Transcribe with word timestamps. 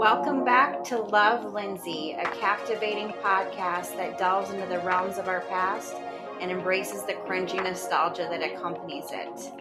Welcome 0.00 0.46
back 0.46 0.82
to 0.84 0.96
Love 0.98 1.52
Lindsay, 1.52 2.16
a 2.18 2.24
captivating 2.24 3.08
podcast 3.22 3.98
that 3.98 4.16
delves 4.16 4.48
into 4.48 4.64
the 4.64 4.78
realms 4.78 5.18
of 5.18 5.28
our 5.28 5.40
past 5.40 5.94
and 6.40 6.50
embraces 6.50 7.02
the 7.02 7.12
cringy 7.12 7.62
nostalgia 7.62 8.26
that 8.30 8.42
accompanies 8.42 9.04
it. 9.10 9.52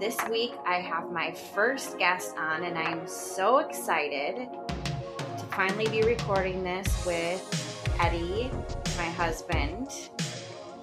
This 0.00 0.18
week, 0.28 0.54
I 0.66 0.80
have 0.80 1.12
my 1.12 1.30
first 1.30 1.96
guest 1.96 2.36
on, 2.36 2.64
and 2.64 2.76
I'm 2.76 3.06
so 3.06 3.58
excited 3.58 4.48
to 4.48 5.44
finally 5.52 5.86
be 5.86 6.02
recording 6.02 6.64
this 6.64 7.06
with 7.06 7.94
Eddie, 8.00 8.50
my 8.96 9.04
husband. 9.04 10.10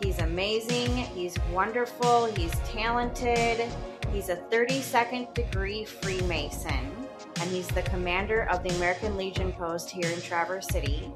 He's 0.02 0.20
amazing, 0.20 0.90
he's 0.96 1.36
wonderful, 1.52 2.28
he's 2.28 2.54
talented, 2.60 3.68
he's 4.14 4.30
a 4.30 4.38
32nd 4.38 5.34
degree 5.34 5.84
Freemason 5.84 7.01
and 7.42 7.50
he's 7.50 7.68
the 7.70 7.82
commander 7.82 8.44
of 8.52 8.62
the 8.62 8.70
American 8.76 9.18
Legion 9.18 9.52
post 9.52 9.90
here 9.90 10.08
in 10.12 10.22
Traverse 10.22 10.68
City. 10.68 11.12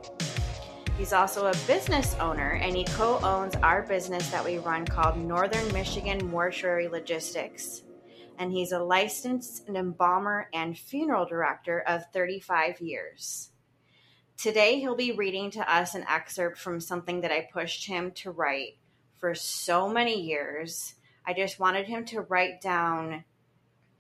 He's 0.98 1.14
also 1.14 1.46
a 1.46 1.56
business 1.68 2.16
owner 2.16 2.54
and 2.64 2.76
he 2.76 2.84
co 2.84 3.20
owns 3.22 3.56
our 3.58 3.84
business 3.84 4.28
that 4.30 4.44
we 4.44 4.58
run 4.58 4.88
called 4.88 5.18
Northern 5.18 5.72
Michigan 5.72 6.26
Mortuary 6.26 6.88
Logistics. 6.88 7.84
And 8.40 8.52
he's 8.52 8.72
a 8.72 8.80
licensed 8.80 9.70
embalmer 9.70 10.50
and 10.52 10.76
funeral 10.76 11.28
director 11.28 11.82
of 11.82 12.02
35 12.12 12.82
years. 12.82 13.52
Today, 14.36 14.80
he'll 14.80 14.96
be 14.96 15.12
reading 15.12 15.52
to 15.52 15.74
us 15.74 15.94
an 15.94 16.06
excerpt 16.10 16.58
from 16.58 16.82
something 16.82 17.22
that 17.22 17.32
I 17.32 17.48
pushed 17.54 17.86
him 17.86 18.12
to 18.16 18.32
write 18.32 18.80
for 19.20 19.36
so 19.36 19.88
many 19.88 20.20
years. 20.20 20.96
I 21.24 21.34
just 21.34 21.60
wanted 21.60 21.86
him 21.86 22.04
to 22.06 22.22
write 22.22 22.62
down 22.62 23.26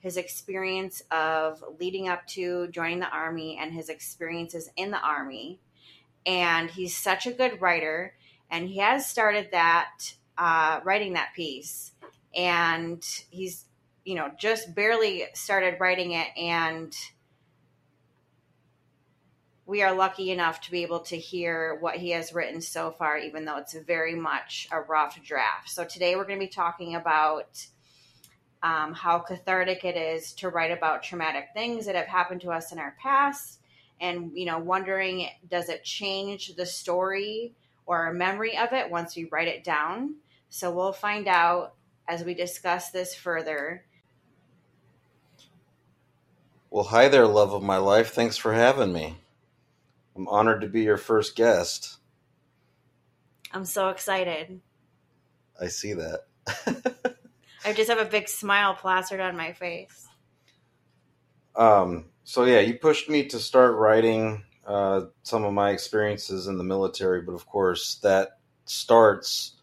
his 0.05 0.18
experience 0.18 1.02
of 1.09 1.64
leading 1.80 2.08
up 2.08 2.27
to 2.27 2.68
joining 2.68 3.00
the 3.00 3.09
army 3.09 3.58
and 3.59 3.73
his 3.73 3.89
experiences 3.89 4.70
in 4.78 4.92
the 4.92 5.00
army. 5.00 5.59
And 6.28 6.70
he's 6.70 6.95
such 6.95 7.25
a 7.25 7.31
good 7.31 7.59
writer, 7.59 8.14
and 8.52 8.67
he 8.67 8.78
has 8.78 9.08
started 9.08 9.50
that 9.52 10.14
uh, 10.38 10.80
writing 10.84 11.14
that 11.14 11.34
piece, 11.36 11.92
and 12.36 13.03
he's 13.31 13.66
you 14.03 14.14
know 14.14 14.30
just 14.39 14.75
barely 14.75 15.25
started 15.34 15.80
writing 15.80 16.12
it, 16.12 16.28
and 16.38 16.95
we 19.66 19.81
are 19.81 19.94
lucky 19.94 20.30
enough 20.30 20.62
to 20.62 20.72
be 20.72 20.84
able 20.84 21.00
to 21.00 21.17
hear 21.17 21.78
what 21.80 21.95
he 21.95 22.12
has 22.12 22.31
written 22.34 22.62
so 22.62 22.92
far, 22.92 23.17
even 23.17 23.45
though 23.45 23.58
it's 23.58 23.73
very 23.73 24.16
much 24.16 24.67
a 24.72 24.81
rough 24.81 25.19
draft. 25.23 25.69
So 25.69 25.84
today 25.84 26.16
we're 26.16 26.25
going 26.25 26.40
to 26.40 26.45
be 26.45 26.52
talking 26.52 26.94
about 26.95 27.66
um, 28.66 28.94
how 28.95 29.19
cathartic 29.19 29.85
it 29.85 29.95
is 29.95 30.33
to 30.33 30.49
write 30.49 30.71
about 30.71 31.03
traumatic 31.03 31.49
things 31.53 31.85
that 31.85 31.94
have 31.94 32.08
happened 32.08 32.41
to 32.41 32.49
us 32.49 32.72
in 32.72 32.80
our 32.80 32.95
past 32.99 33.59
and 34.02 34.31
you 34.33 34.45
know 34.45 34.57
wondering 34.57 35.30
does 35.52 35.69
it 35.69 35.83
change 35.83 36.55
the 36.55 36.66
story 36.66 37.53
or 37.85 38.05
our 38.05 38.13
memory 38.13 38.57
of 38.57 38.73
it 38.73 38.89
once 38.89 39.16
we 39.16 39.25
write 39.25 39.47
it 39.47 39.63
down? 39.63 40.16
So 40.49 40.72
we'll 40.72 40.94
find 40.94 41.27
out 41.27 41.75
as 42.07 42.23
we 42.23 42.33
discuss 42.33 42.89
this 42.89 43.13
further. 43.13 43.85
Well 46.72 46.85
hi 46.85 47.07
there 47.07 47.27
love 47.27 47.53
of 47.53 47.61
my 47.61 47.77
life. 47.77 48.13
Thanks 48.13 48.35
for 48.35 48.52
having 48.52 48.91
me. 48.91 49.17
I'm 50.16 50.27
honored 50.27 50.61
to 50.61 50.67
be 50.67 50.81
your 50.81 50.97
first 50.97 51.35
guest. 51.35 51.97
I'm 53.52 53.66
so 53.66 53.89
excited. 53.89 54.59
I 55.61 55.67
see 55.67 55.94
that 55.94 57.14
I 57.66 57.73
just 57.73 57.89
have 57.89 57.99
a 57.99 58.05
big 58.05 58.30
smile 58.30 58.75
plastered 58.75 59.19
on 59.19 59.35
my 59.35 59.52
face. 59.52 60.08
Um, 61.55 62.05
so 62.23 62.45
yeah, 62.45 62.59
you 62.59 62.75
pushed 62.75 63.09
me 63.09 63.25
to 63.25 63.39
start 63.39 63.75
writing 63.75 64.44
uh, 64.67 65.05
some 65.23 65.44
of 65.44 65.53
my 65.53 65.72
experiences 65.72 66.45
in 66.45 66.59
the 66.59 66.63
military, 66.63 67.22
but 67.22 67.34
of 67.34 67.47
course 67.47 67.95
that 68.03 68.38
starts 68.66 69.53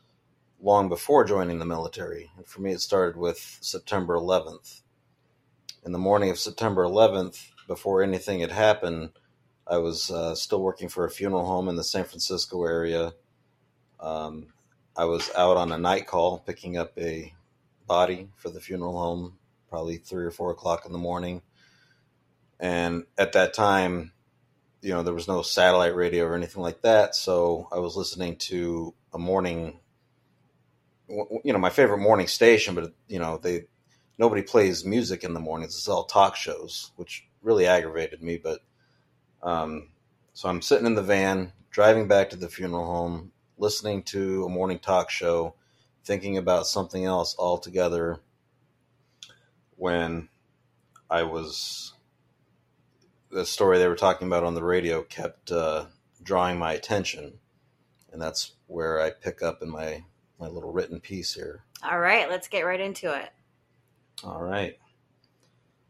long 0.60 0.88
before 0.88 1.25
joining 1.25 1.60
the 1.60 1.65
military. 1.65 2.31
And 2.37 2.47
for 2.47 2.60
me, 2.60 2.72
it 2.72 2.81
started 2.81 3.16
with 3.16 3.59
September 3.60 4.15
11th. 4.15 4.81
In 5.84 5.93
the 5.93 5.98
morning 5.98 6.31
of 6.31 6.38
September 6.38 6.84
11th, 6.84 7.50
before 7.69 8.03
anything 8.03 8.41
had 8.41 8.53
happened, 8.53 9.10
I 9.66 9.78
was 9.78 10.10
uh, 10.10 10.34
still 10.34 10.62
working 10.62 10.88
for 10.88 11.04
a 11.04 11.10
funeral 11.10 11.47
home 11.47 11.69
in 11.69 11.77
the 11.77 11.84
San 11.84 12.04
Francisco 12.04 12.65
area. 12.65 13.12
Um, 14.00 14.48
I 14.97 15.04
was 15.04 15.31
out 15.37 15.56
on 15.56 15.71
a 15.71 15.78
night 15.78 16.06
call 16.06 16.41
picking 16.41 16.77
up 16.77 16.97
a 16.98 17.32
body 17.87 18.28
for 18.37 18.50
the 18.50 18.60
funeral 18.60 18.98
home, 18.98 19.38
probably 19.69 19.97
three 19.97 20.25
or 20.25 20.31
four 20.31 20.50
o'clock 20.50 20.84
in 20.87 20.93
the 20.93 20.98
morning. 20.98 21.43
And 22.60 23.04
at 23.19 23.32
that 23.32 23.54
time, 23.54 24.12
you 24.82 24.91
know, 24.91 25.03
there 25.03 25.15
was 25.15 25.28
no 25.28 25.43
satellite 25.43 25.94
radio 25.94 26.25
or 26.25 26.34
anything 26.34 26.62
like 26.62 26.82
that. 26.82 27.15
So 27.15 27.69
I 27.72 27.78
was 27.78 27.97
listening 27.97 28.37
to 28.37 28.94
a 29.12 29.19
morning, 29.19 29.81
you 31.09 31.53
know, 31.53 31.59
my 31.59 31.71
favorite 31.71 31.98
morning 31.98 32.26
station, 32.26 32.75
but, 32.75 32.92
you 33.09 33.19
know, 33.19 33.38
they, 33.38 33.66
nobody 34.19 34.42
plays 34.42 34.84
music 34.84 35.25
in 35.25 35.34
the 35.34 35.41
mornings. 35.41 35.76
It's 35.76 35.88
all 35.88 36.04
talk 36.04 36.37
shows, 36.37 36.91
which 36.97 37.25
really 37.42 37.66
aggravated 37.66 38.22
me. 38.22 38.38
But, 38.38 38.60
um, 39.42 39.88
so 40.34 40.48
I'm 40.48 40.62
sitting 40.62 40.87
in 40.87 40.94
the 40.94 41.03
van, 41.03 41.53
driving 41.71 42.09
back 42.09 42.31
to 42.31 42.37
the 42.37 42.48
funeral 42.48 42.87
home, 42.87 43.32
listening 43.59 44.03
to 44.04 44.44
a 44.44 44.48
morning 44.48 44.78
talk 44.78 45.10
show 45.10 45.54
thinking 46.05 46.37
about 46.37 46.67
something 46.67 47.05
else 47.05 47.37
altogether 47.39 48.19
when 49.77 50.29
I 51.11 51.23
was 51.23 51.93
the 53.31 53.47
story 53.47 53.79
they 53.79 53.89
were 53.89 53.97
talking 53.97 54.27
about 54.27 54.45
on 54.45 54.55
the 54.55 54.63
radio 54.63 55.03
kept 55.03 55.51
uh, 55.51 55.87
drawing 56.23 56.59
my 56.59 56.75
attention, 56.75 57.39
and 58.13 58.21
that's 58.21 58.53
where 58.67 59.01
I 59.01 59.11
pick 59.11 59.43
up 59.43 59.63
in 59.63 59.71
my 59.71 60.05
my 60.39 60.49
little 60.49 60.73
written 60.73 61.01
piece 61.01 61.35
here. 61.35 61.65
All 61.83 61.99
right, 61.99 62.29
let's 62.29 62.49
get 62.49 62.63
right 62.63 62.81
into 62.81 63.13
it. 63.17 63.31
All 64.25 64.43
right. 64.43 64.77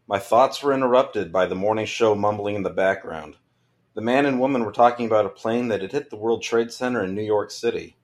My 0.06 0.19
thoughts 0.19 0.62
were 0.62 0.75
interrupted 0.75 1.33
by 1.33 1.47
the 1.47 1.55
morning 1.55 1.87
show 1.87 2.15
mumbling 2.15 2.56
in 2.56 2.62
the 2.62 2.71
background. 2.71 3.37
The 3.94 4.00
man 4.00 4.27
and 4.27 4.41
woman 4.41 4.65
were 4.65 4.73
talking 4.73 5.06
about 5.06 5.27
a 5.27 5.31
plane 5.31 5.69
that 5.69 5.83
had 5.83 5.93
hit 5.93 6.11
the 6.11 6.17
World 6.17 6.43
Trade 6.43 6.73
Center 6.73 7.05
in 7.05 7.15
New 7.15 7.23
York 7.23 7.50
City. 7.50 7.97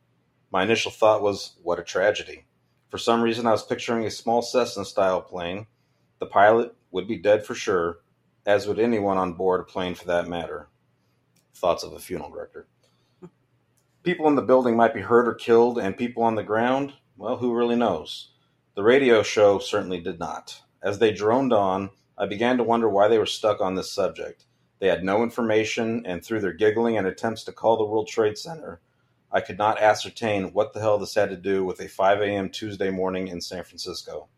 My 0.51 0.63
initial 0.63 0.91
thought 0.91 1.23
was, 1.23 1.57
what 1.63 1.79
a 1.79 1.85
tragedy. 1.85 2.47
For 2.89 2.99
some 2.99 3.21
reason, 3.21 3.47
I 3.47 3.51
was 3.51 3.63
picturing 3.63 4.05
a 4.07 4.11
small 4.11 4.41
Cessna 4.41 4.85
style 4.85 5.21
plane. 5.21 5.67
The 6.21 6.27
pilot 6.27 6.75
would 6.91 7.07
be 7.07 7.19
dead 7.19 7.45
for 7.45 7.55
sure, 7.55 7.99
as 8.47 8.67
would 8.67 8.79
anyone 8.79 9.19
on 9.19 9.35
board 9.35 9.61
a 9.61 9.65
plane 9.65 9.95
for 9.95 10.07
that 10.07 10.27
matter. 10.27 10.69
Thoughts 11.55 11.83
of 11.83 11.93
a 11.93 11.99
funeral 11.99 12.31
director. 12.31 12.67
People 14.03 14.27
in 14.27 14.37
the 14.37 14.43
building 14.43 14.75
might 14.75 14.95
be 14.95 15.03
hurt 15.03 15.29
or 15.29 15.35
killed, 15.35 15.79
and 15.79 15.99
people 15.99 16.23
on 16.23 16.35
the 16.35 16.43
ground, 16.43 16.95
well, 17.19 17.37
who 17.37 17.55
really 17.55 17.77
knows? 17.77 18.31
The 18.75 18.83
radio 18.83 19.23
show 19.23 19.59
certainly 19.59 20.01
did 20.01 20.19
not. 20.19 20.63
As 20.83 20.99
they 20.99 21.13
droned 21.13 21.53
on, 21.53 21.91
I 22.17 22.27
began 22.27 22.57
to 22.57 22.65
wonder 22.65 22.89
why 22.89 23.09
they 23.09 23.19
were 23.19 23.27
stuck 23.27 23.61
on 23.61 23.75
this 23.75 23.93
subject. 23.93 24.47
They 24.79 24.87
had 24.87 25.05
no 25.05 25.23
information, 25.23 26.07
and 26.07 26.25
through 26.25 26.41
their 26.41 26.53
giggling 26.53 26.97
and 26.97 27.07
attempts 27.07 27.45
to 27.45 27.53
call 27.53 27.77
the 27.77 27.85
World 27.85 28.09
Trade 28.09 28.39
Center, 28.39 28.81
I 29.31 29.41
could 29.41 29.59
not 29.59 29.81
ascertain 29.81 30.53
what 30.53 30.73
the 30.73 30.81
hell 30.81 30.99
this 30.99 31.15
had 31.15 31.29
to 31.31 31.37
do 31.37 31.65
with 31.65 31.81
a 31.81 31.89
5 31.89 32.23
a.m. 32.23 32.49
Tuesday 32.49 32.91
morning 32.91 33.29
in 33.29 33.41
San 33.41 33.63
Francisco. 33.63 34.29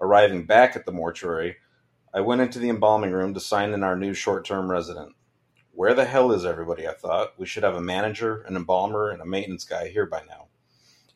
Arriving 0.00 0.44
back 0.44 0.74
at 0.74 0.86
the 0.86 0.92
mortuary, 0.92 1.58
I 2.12 2.20
went 2.20 2.40
into 2.40 2.58
the 2.58 2.68
embalming 2.68 3.12
room 3.12 3.32
to 3.34 3.40
sign 3.40 3.72
in 3.72 3.84
our 3.84 3.96
new 3.96 4.12
short 4.12 4.44
term 4.44 4.70
resident. 4.70 5.14
Where 5.70 5.94
the 5.94 6.04
hell 6.04 6.32
is 6.32 6.44
everybody? 6.44 6.86
I 6.86 6.94
thought. 6.94 7.38
We 7.38 7.46
should 7.46 7.62
have 7.62 7.76
a 7.76 7.80
manager, 7.80 8.42
an 8.42 8.56
embalmer, 8.56 9.10
and 9.10 9.22
a 9.22 9.26
maintenance 9.26 9.64
guy 9.64 9.88
here 9.88 10.06
by 10.06 10.22
now. 10.28 10.48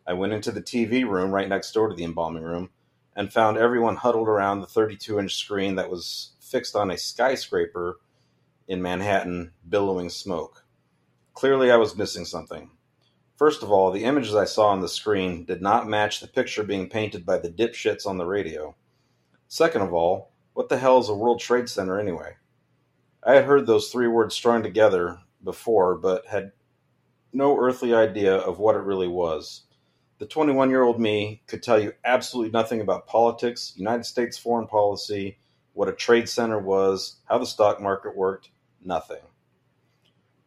I 0.06 0.12
went 0.12 0.32
into 0.32 0.52
the 0.52 0.62
TV 0.62 1.04
room 1.04 1.32
right 1.32 1.48
next 1.48 1.72
door 1.72 1.88
to 1.88 1.94
the 1.94 2.04
embalming 2.04 2.44
room 2.44 2.70
and 3.16 3.32
found 3.32 3.58
everyone 3.58 3.96
huddled 3.96 4.28
around 4.28 4.60
the 4.60 4.66
32 4.66 5.18
inch 5.18 5.34
screen 5.34 5.74
that 5.74 5.90
was 5.90 6.32
fixed 6.40 6.76
on 6.76 6.90
a 6.90 6.96
skyscraper 6.96 7.98
in 8.68 8.80
Manhattan, 8.80 9.52
billowing 9.68 10.10
smoke. 10.10 10.64
Clearly, 11.34 11.70
I 11.70 11.76
was 11.76 11.96
missing 11.96 12.24
something. 12.24 12.70
First 13.36 13.62
of 13.62 13.70
all, 13.70 13.90
the 13.90 14.04
images 14.04 14.34
I 14.34 14.46
saw 14.46 14.68
on 14.68 14.80
the 14.80 14.88
screen 14.88 15.44
did 15.44 15.60
not 15.60 15.86
match 15.86 16.20
the 16.20 16.26
picture 16.26 16.62
being 16.62 16.88
painted 16.88 17.26
by 17.26 17.38
the 17.38 17.50
dipshits 17.50 18.06
on 18.06 18.16
the 18.16 18.24
radio. 18.24 18.74
Second 19.46 19.82
of 19.82 19.92
all, 19.92 20.30
what 20.54 20.70
the 20.70 20.78
hell 20.78 20.98
is 20.98 21.10
a 21.10 21.14
World 21.14 21.38
Trade 21.38 21.68
Center 21.68 22.00
anyway? 22.00 22.36
I 23.22 23.34
had 23.34 23.44
heard 23.44 23.66
those 23.66 23.90
three 23.90 24.08
words 24.08 24.34
strung 24.34 24.62
together 24.62 25.18
before, 25.44 25.96
but 25.96 26.26
had 26.26 26.52
no 27.30 27.58
earthly 27.58 27.92
idea 27.92 28.34
of 28.36 28.58
what 28.58 28.74
it 28.74 28.80
really 28.80 29.08
was. 29.08 29.64
The 30.18 30.26
21 30.26 30.70
year 30.70 30.82
old 30.82 30.98
me 30.98 31.42
could 31.46 31.62
tell 31.62 31.78
you 31.78 31.92
absolutely 32.06 32.52
nothing 32.52 32.80
about 32.80 33.06
politics, 33.06 33.74
United 33.76 34.04
States 34.06 34.38
foreign 34.38 34.66
policy, 34.66 35.36
what 35.74 35.90
a 35.90 35.92
trade 35.92 36.26
center 36.26 36.58
was, 36.58 37.16
how 37.26 37.36
the 37.36 37.44
stock 37.44 37.82
market 37.82 38.16
worked, 38.16 38.48
nothing. 38.82 39.20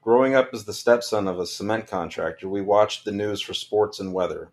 Growing 0.01 0.34
up 0.34 0.51
as 0.54 0.63
the 0.63 0.74
stepson 0.74 1.28
of 1.28 1.40
a 1.40 1.46
cement 1.46 1.86
contractor, 1.86 2.48
we 2.48 2.62
watched 2.62 3.04
the 3.04 3.12
news 3.12 3.42
for 3.42 3.54
sports 3.54 4.00
and 4.00 4.13
weather. 4.13 4.50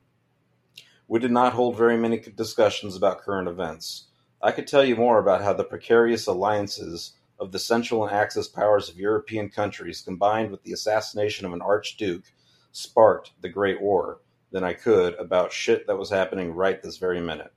We 1.07 1.21
did 1.21 1.31
not 1.31 1.53
hold 1.53 1.77
very 1.77 1.97
many 1.97 2.19
discussions 2.19 2.97
about 2.97 3.21
current 3.21 3.47
events. 3.47 4.09
I 4.43 4.51
could 4.51 4.67
tell 4.67 4.85
you 4.85 4.97
more 4.97 5.21
about 5.21 5.43
how 5.43 5.53
the 5.53 5.63
precarious 5.63 6.27
alliances 6.27 7.13
of 7.39 7.53
the 7.53 7.61
Central 7.61 8.05
and 8.05 8.13
Axis 8.13 8.49
powers 8.49 8.89
of 8.89 8.99
European 8.99 9.49
countries 9.49 10.01
combined 10.01 10.51
with 10.51 10.65
the 10.65 10.73
assassination 10.73 11.47
of 11.47 11.53
an 11.53 11.63
Archduke 11.63 12.25
sparked 12.73 13.31
the 13.41 13.49
Great 13.49 13.81
War 13.81 14.23
than 14.51 14.65
I 14.65 14.73
could 14.73 15.15
about 15.15 15.53
shit 15.53 15.87
that 15.87 15.97
was 15.97 16.11
happening 16.11 16.55
right 16.55 16.83
this 16.83 16.97
very 16.97 17.21
minute. 17.21 17.53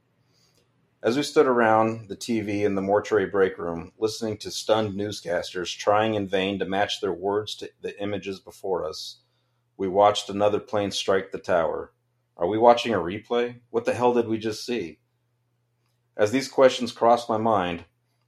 As 1.01 1.15
we 1.15 1.23
stood 1.23 1.47
around 1.47 2.09
the 2.09 2.17
TV 2.17 2.65
in 2.65 2.75
the 2.75 2.81
mortuary 2.81 3.25
break 3.25 3.57
room, 3.57 3.93
listening 3.97 4.37
to 4.39 4.51
stunned 4.51 4.99
newscasters 4.99 5.77
trying 5.77 6.15
in 6.15 6.27
vain 6.27 6.59
to 6.59 6.65
match 6.65 6.99
their 6.99 7.13
words 7.13 7.55
to 7.55 7.69
the 7.81 7.97
images 8.03 8.41
before 8.41 8.85
us, 8.85 9.21
we 9.77 9.87
watched 9.87 10.29
another 10.29 10.59
plane 10.59 10.91
strike 10.91 11.31
the 11.31 11.37
tower. 11.37 11.93
Are 12.35 12.47
we 12.47 12.57
watching 12.57 12.93
a 12.93 12.97
replay? 12.97 13.61
What 13.69 13.85
the 13.85 13.93
hell 13.93 14.13
did 14.13 14.27
we 14.27 14.37
just 14.37 14.65
see? 14.65 14.99
As 16.17 16.31
these 16.31 16.49
questions 16.49 16.91
crossed 16.91 17.29
my 17.29 17.37
mind, 17.37 17.85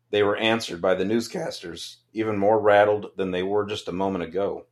they 0.10 0.24
were 0.24 0.38
answered 0.38 0.82
by 0.82 0.96
the 0.96 1.04
newscasters, 1.04 1.98
even 2.14 2.38
more 2.38 2.58
rattled 2.58 3.08
than 3.18 3.32
they 3.32 3.44
were 3.44 3.66
just 3.66 3.90
a 3.90 3.94
moment 3.94 4.24
ago. 4.24 4.68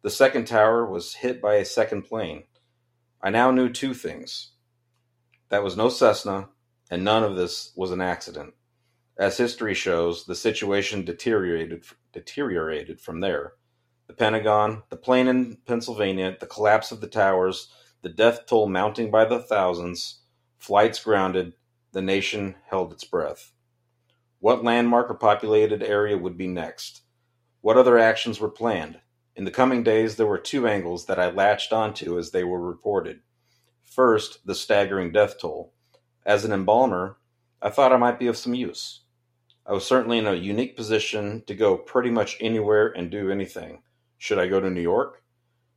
The 0.00 0.08
second 0.08 0.46
tower 0.46 0.86
was 0.86 1.16
hit 1.16 1.42
by 1.42 1.56
a 1.56 1.66
second 1.66 2.04
plane. 2.04 2.44
I 3.22 3.28
now 3.28 3.50
knew 3.50 3.68
two 3.68 3.92
things. 3.92 4.52
That 5.50 5.62
was 5.62 5.76
no 5.76 5.90
Cessna, 5.90 6.48
and 6.90 7.04
none 7.04 7.24
of 7.24 7.36
this 7.36 7.72
was 7.76 7.90
an 7.90 8.00
accident. 8.00 8.54
As 9.16 9.36
history 9.36 9.74
shows, 9.74 10.24
the 10.24 10.34
situation 10.34 11.04
deteriorated 11.04 11.84
deteriorated 12.12 13.00
from 13.00 13.20
there. 13.20 13.54
The 14.06 14.14
Pentagon, 14.14 14.82
the 14.90 14.96
plane 14.96 15.28
in 15.28 15.58
Pennsylvania, 15.66 16.36
the 16.38 16.46
collapse 16.46 16.92
of 16.92 17.00
the 17.00 17.06
towers, 17.06 17.68
the 18.02 18.08
death 18.08 18.46
toll 18.46 18.68
mounting 18.68 19.10
by 19.10 19.24
the 19.24 19.38
thousands, 19.38 20.20
flights 20.58 21.02
grounded, 21.02 21.54
the 21.92 22.02
nation 22.02 22.56
held 22.68 22.92
its 22.92 23.04
breath. 23.04 23.52
What 24.40 24.64
landmark 24.64 25.08
or 25.08 25.14
populated 25.14 25.82
area 25.82 26.18
would 26.18 26.36
be 26.36 26.48
next? 26.48 27.02
What 27.60 27.78
other 27.78 27.98
actions 27.98 28.40
were 28.40 28.50
planned? 28.50 29.00
In 29.36 29.44
the 29.44 29.50
coming 29.50 29.82
days, 29.82 30.16
there 30.16 30.26
were 30.26 30.38
two 30.38 30.68
angles 30.68 31.06
that 31.06 31.18
I 31.18 31.30
latched 31.30 31.72
onto 31.72 32.18
as 32.18 32.30
they 32.30 32.44
were 32.44 32.60
reported. 32.60 33.20
First, 33.82 34.46
the 34.46 34.54
staggering 34.54 35.12
death 35.12 35.40
toll. 35.40 35.72
As 36.26 36.46
an 36.46 36.52
embalmer, 36.52 37.18
I 37.60 37.68
thought 37.68 37.92
I 37.92 37.98
might 37.98 38.18
be 38.18 38.28
of 38.28 38.38
some 38.38 38.54
use. 38.54 39.00
I 39.66 39.72
was 39.72 39.86
certainly 39.86 40.16
in 40.16 40.26
a 40.26 40.34
unique 40.34 40.74
position 40.74 41.42
to 41.46 41.54
go 41.54 41.76
pretty 41.76 42.10
much 42.10 42.38
anywhere 42.40 42.88
and 42.88 43.10
do 43.10 43.30
anything. 43.30 43.82
Should 44.16 44.38
I 44.38 44.46
go 44.46 44.58
to 44.58 44.70
New 44.70 44.80
York? 44.80 45.22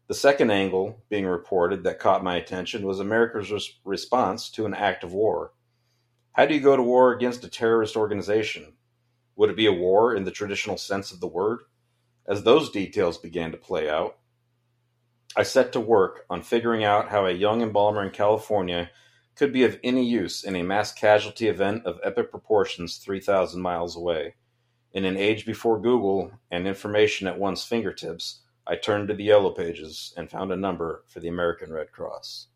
The 0.08 0.14
second 0.14 0.52
angle 0.52 1.04
being 1.10 1.26
reported 1.26 1.84
that 1.84 2.00
caught 2.00 2.24
my 2.24 2.38
attention 2.38 2.88
was 2.88 3.02
America's 3.02 3.52
res- 3.52 3.80
response 3.84 4.50
to 4.52 4.66
an 4.66 4.74
act 4.74 5.04
of 5.04 5.12
war. 5.12 5.52
How 6.32 6.46
do 6.46 6.54
you 6.54 6.62
go 6.62 6.78
to 6.78 6.84
war 6.84 7.12
against 7.12 7.44
a 7.44 7.50
terrorist 7.50 7.98
organization? 7.98 8.78
Would 9.36 9.50
it 9.50 9.58
be 9.58 9.68
a 9.68 9.74
war 9.74 10.16
in 10.16 10.24
the 10.24 10.32
traditional 10.32 10.78
sense 10.78 11.12
of 11.12 11.20
the 11.20 11.28
word? 11.28 11.60
As 12.26 12.44
those 12.44 12.70
details 12.70 13.18
began 13.18 13.52
to 13.52 13.58
play 13.58 13.90
out, 13.90 14.18
I 15.36 15.44
set 15.44 15.74
to 15.74 15.82
work 15.82 16.26
on 16.30 16.42
figuring 16.42 16.86
out 16.86 17.10
how 17.10 17.26
a 17.26 17.32
young 17.32 17.62
embalmer 17.62 18.02
in 18.02 18.12
California 18.12 18.90
could 19.38 19.54
be 19.54 19.64
of 19.64 19.80
any 19.84 20.04
use 20.04 20.44
in 20.44 20.56
a 20.56 20.64
mass 20.64 20.92
casualty 20.92 21.48
event 21.48 21.86
of 21.86 22.00
epic 22.04 22.32
proportions 22.32 22.98
3,000 22.98 23.62
miles 23.62 23.96
away. 23.96 24.36
In 24.94 25.06
an 25.06 25.16
age 25.16 25.46
before 25.46 25.80
Google 25.80 26.32
and 26.50 26.68
information 26.68 27.28
at 27.28 27.38
one's 27.38 27.64
fingertips, 27.64 28.40
I 28.66 28.76
turned 28.76 29.08
to 29.10 29.14
the 29.14 29.24
yellow 29.24 29.52
pages 29.52 30.14
and 30.18 30.30
found 30.30 30.52
a 30.52 30.58
number 30.58 31.04
for 31.08 31.20
the 31.20 31.28
American 31.28 31.72
Red 31.72 31.92
Cross. 31.92 32.48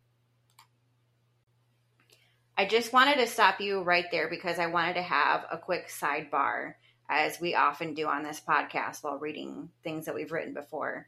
I 2.58 2.66
just 2.66 2.94
wanted 2.94 3.16
to 3.16 3.28
stop 3.28 3.62
you 3.62 3.82
right 3.82 4.06
there 4.12 4.30
because 4.30 4.60
I 4.60 4.68
wanted 4.68 4.96
to 4.96 5.02
have 5.02 5.46
a 5.52 5.58
quick 5.58 5.88
sidebar, 5.88 6.74
as 7.10 7.40
we 7.40 7.56
often 7.56 7.94
do 7.94 8.08
on 8.08 8.24
this 8.24 8.42
podcast 8.46 9.04
while 9.04 9.20
reading 9.20 9.70
things 9.84 10.06
that 10.06 10.16
we've 10.16 10.32
written 10.32 10.54
before. 10.54 11.08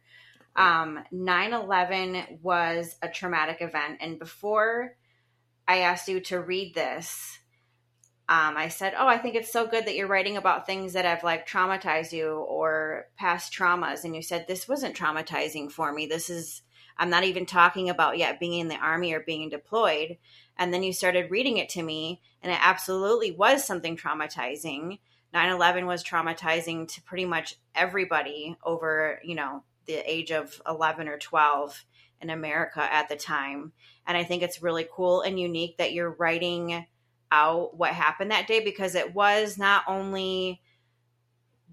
Um, 0.55 1.03
9-11 1.11 2.41
was 2.41 2.95
a 3.01 3.09
traumatic 3.09 3.57
event. 3.61 3.97
And 4.01 4.19
before 4.19 4.95
I 5.67 5.79
asked 5.79 6.07
you 6.07 6.19
to 6.21 6.39
read 6.39 6.73
this, 6.73 7.39
um, 8.29 8.55
I 8.55 8.69
said, 8.69 8.93
Oh, 8.97 9.07
I 9.07 9.17
think 9.17 9.35
it's 9.35 9.51
so 9.51 9.67
good 9.67 9.85
that 9.85 9.95
you're 9.95 10.07
writing 10.07 10.37
about 10.37 10.65
things 10.65 10.93
that 10.93 11.05
have 11.05 11.23
like 11.23 11.47
traumatized 11.47 12.13
you 12.13 12.31
or 12.31 13.07
past 13.17 13.53
traumas. 13.53 14.05
And 14.05 14.15
you 14.15 14.21
said, 14.21 14.45
This 14.47 14.67
wasn't 14.67 14.95
traumatizing 14.95 15.71
for 15.71 15.91
me. 15.91 16.05
This 16.05 16.29
is, 16.29 16.61
I'm 16.97 17.09
not 17.09 17.25
even 17.25 17.45
talking 17.45 17.89
about 17.89 18.17
yet 18.17 18.39
being 18.39 18.59
in 18.59 18.69
the 18.69 18.77
army 18.77 19.13
or 19.13 19.19
being 19.19 19.49
deployed. 19.49 20.17
And 20.57 20.73
then 20.73 20.83
you 20.83 20.93
started 20.93 21.31
reading 21.31 21.57
it 21.57 21.69
to 21.69 21.83
me, 21.83 22.21
and 22.41 22.51
it 22.51 22.59
absolutely 22.61 23.31
was 23.31 23.65
something 23.65 23.97
traumatizing. 23.97 24.99
9 25.33 25.49
11 25.49 25.85
was 25.85 26.03
traumatizing 26.03 26.87
to 26.93 27.01
pretty 27.01 27.25
much 27.25 27.55
everybody 27.75 28.55
over, 28.63 29.19
you 29.23 29.35
know, 29.35 29.63
the 29.85 29.95
age 30.09 30.31
of 30.31 30.61
11 30.67 31.07
or 31.07 31.17
12 31.17 31.83
in 32.23 32.29
America 32.29 32.81
at 32.81 33.09
the 33.09 33.15
time. 33.15 33.73
And 34.07 34.17
I 34.17 34.23
think 34.23 34.41
it's 34.41 34.63
really 34.63 34.87
cool 34.91 35.21
and 35.21 35.39
unique 35.39 35.77
that 35.77 35.93
you're 35.93 36.11
writing 36.11 36.85
out 37.31 37.75
what 37.75 37.91
happened 37.91 38.31
that 38.31 38.47
day 38.47 38.63
because 38.63 38.95
it 38.95 39.13
was 39.13 39.57
not 39.57 39.83
only 39.87 40.61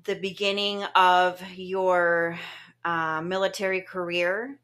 the 0.05 0.15
beginning 0.15 0.83
of 0.95 1.43
your 1.55 2.39
uh, 2.85 3.21
military 3.23 3.83
career 3.83 4.59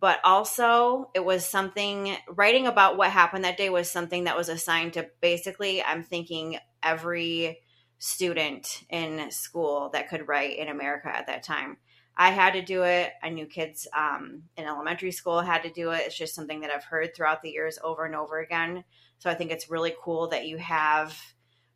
but 0.00 0.20
also 0.22 1.10
it 1.14 1.24
was 1.24 1.44
something 1.44 2.14
writing 2.28 2.68
about 2.68 2.96
what 2.96 3.10
happened 3.10 3.44
that 3.44 3.56
day 3.56 3.68
was 3.68 3.90
something 3.90 4.24
that 4.24 4.36
was 4.36 4.48
assigned 4.48 4.92
to 4.92 5.08
basically 5.20 5.82
i'm 5.82 6.04
thinking 6.04 6.56
every 6.84 7.58
student 7.98 8.84
in 8.90 9.28
school 9.32 9.90
that 9.92 10.08
could 10.08 10.28
write 10.28 10.56
in 10.56 10.68
america 10.68 11.08
at 11.08 11.26
that 11.26 11.42
time 11.42 11.76
i 12.18 12.30
had 12.30 12.52
to 12.54 12.62
do 12.62 12.82
it. 12.82 13.12
I 13.22 13.30
knew 13.30 13.46
kids 13.46 13.86
um, 13.96 14.42
in 14.56 14.64
elementary 14.64 15.12
school 15.12 15.40
had 15.40 15.62
to 15.62 15.70
do 15.70 15.92
it. 15.92 16.02
It's 16.06 16.18
just 16.18 16.34
something 16.34 16.60
that 16.60 16.70
i've 16.70 16.84
heard 16.84 17.14
throughout 17.14 17.42
the 17.42 17.50
years 17.50 17.78
over 17.82 18.04
and 18.04 18.14
over 18.14 18.38
again. 18.40 18.84
So 19.18 19.30
i 19.30 19.34
think 19.34 19.50
it's 19.50 19.70
really 19.70 19.94
cool 20.02 20.28
that 20.28 20.46
you 20.46 20.58
have 20.58 21.16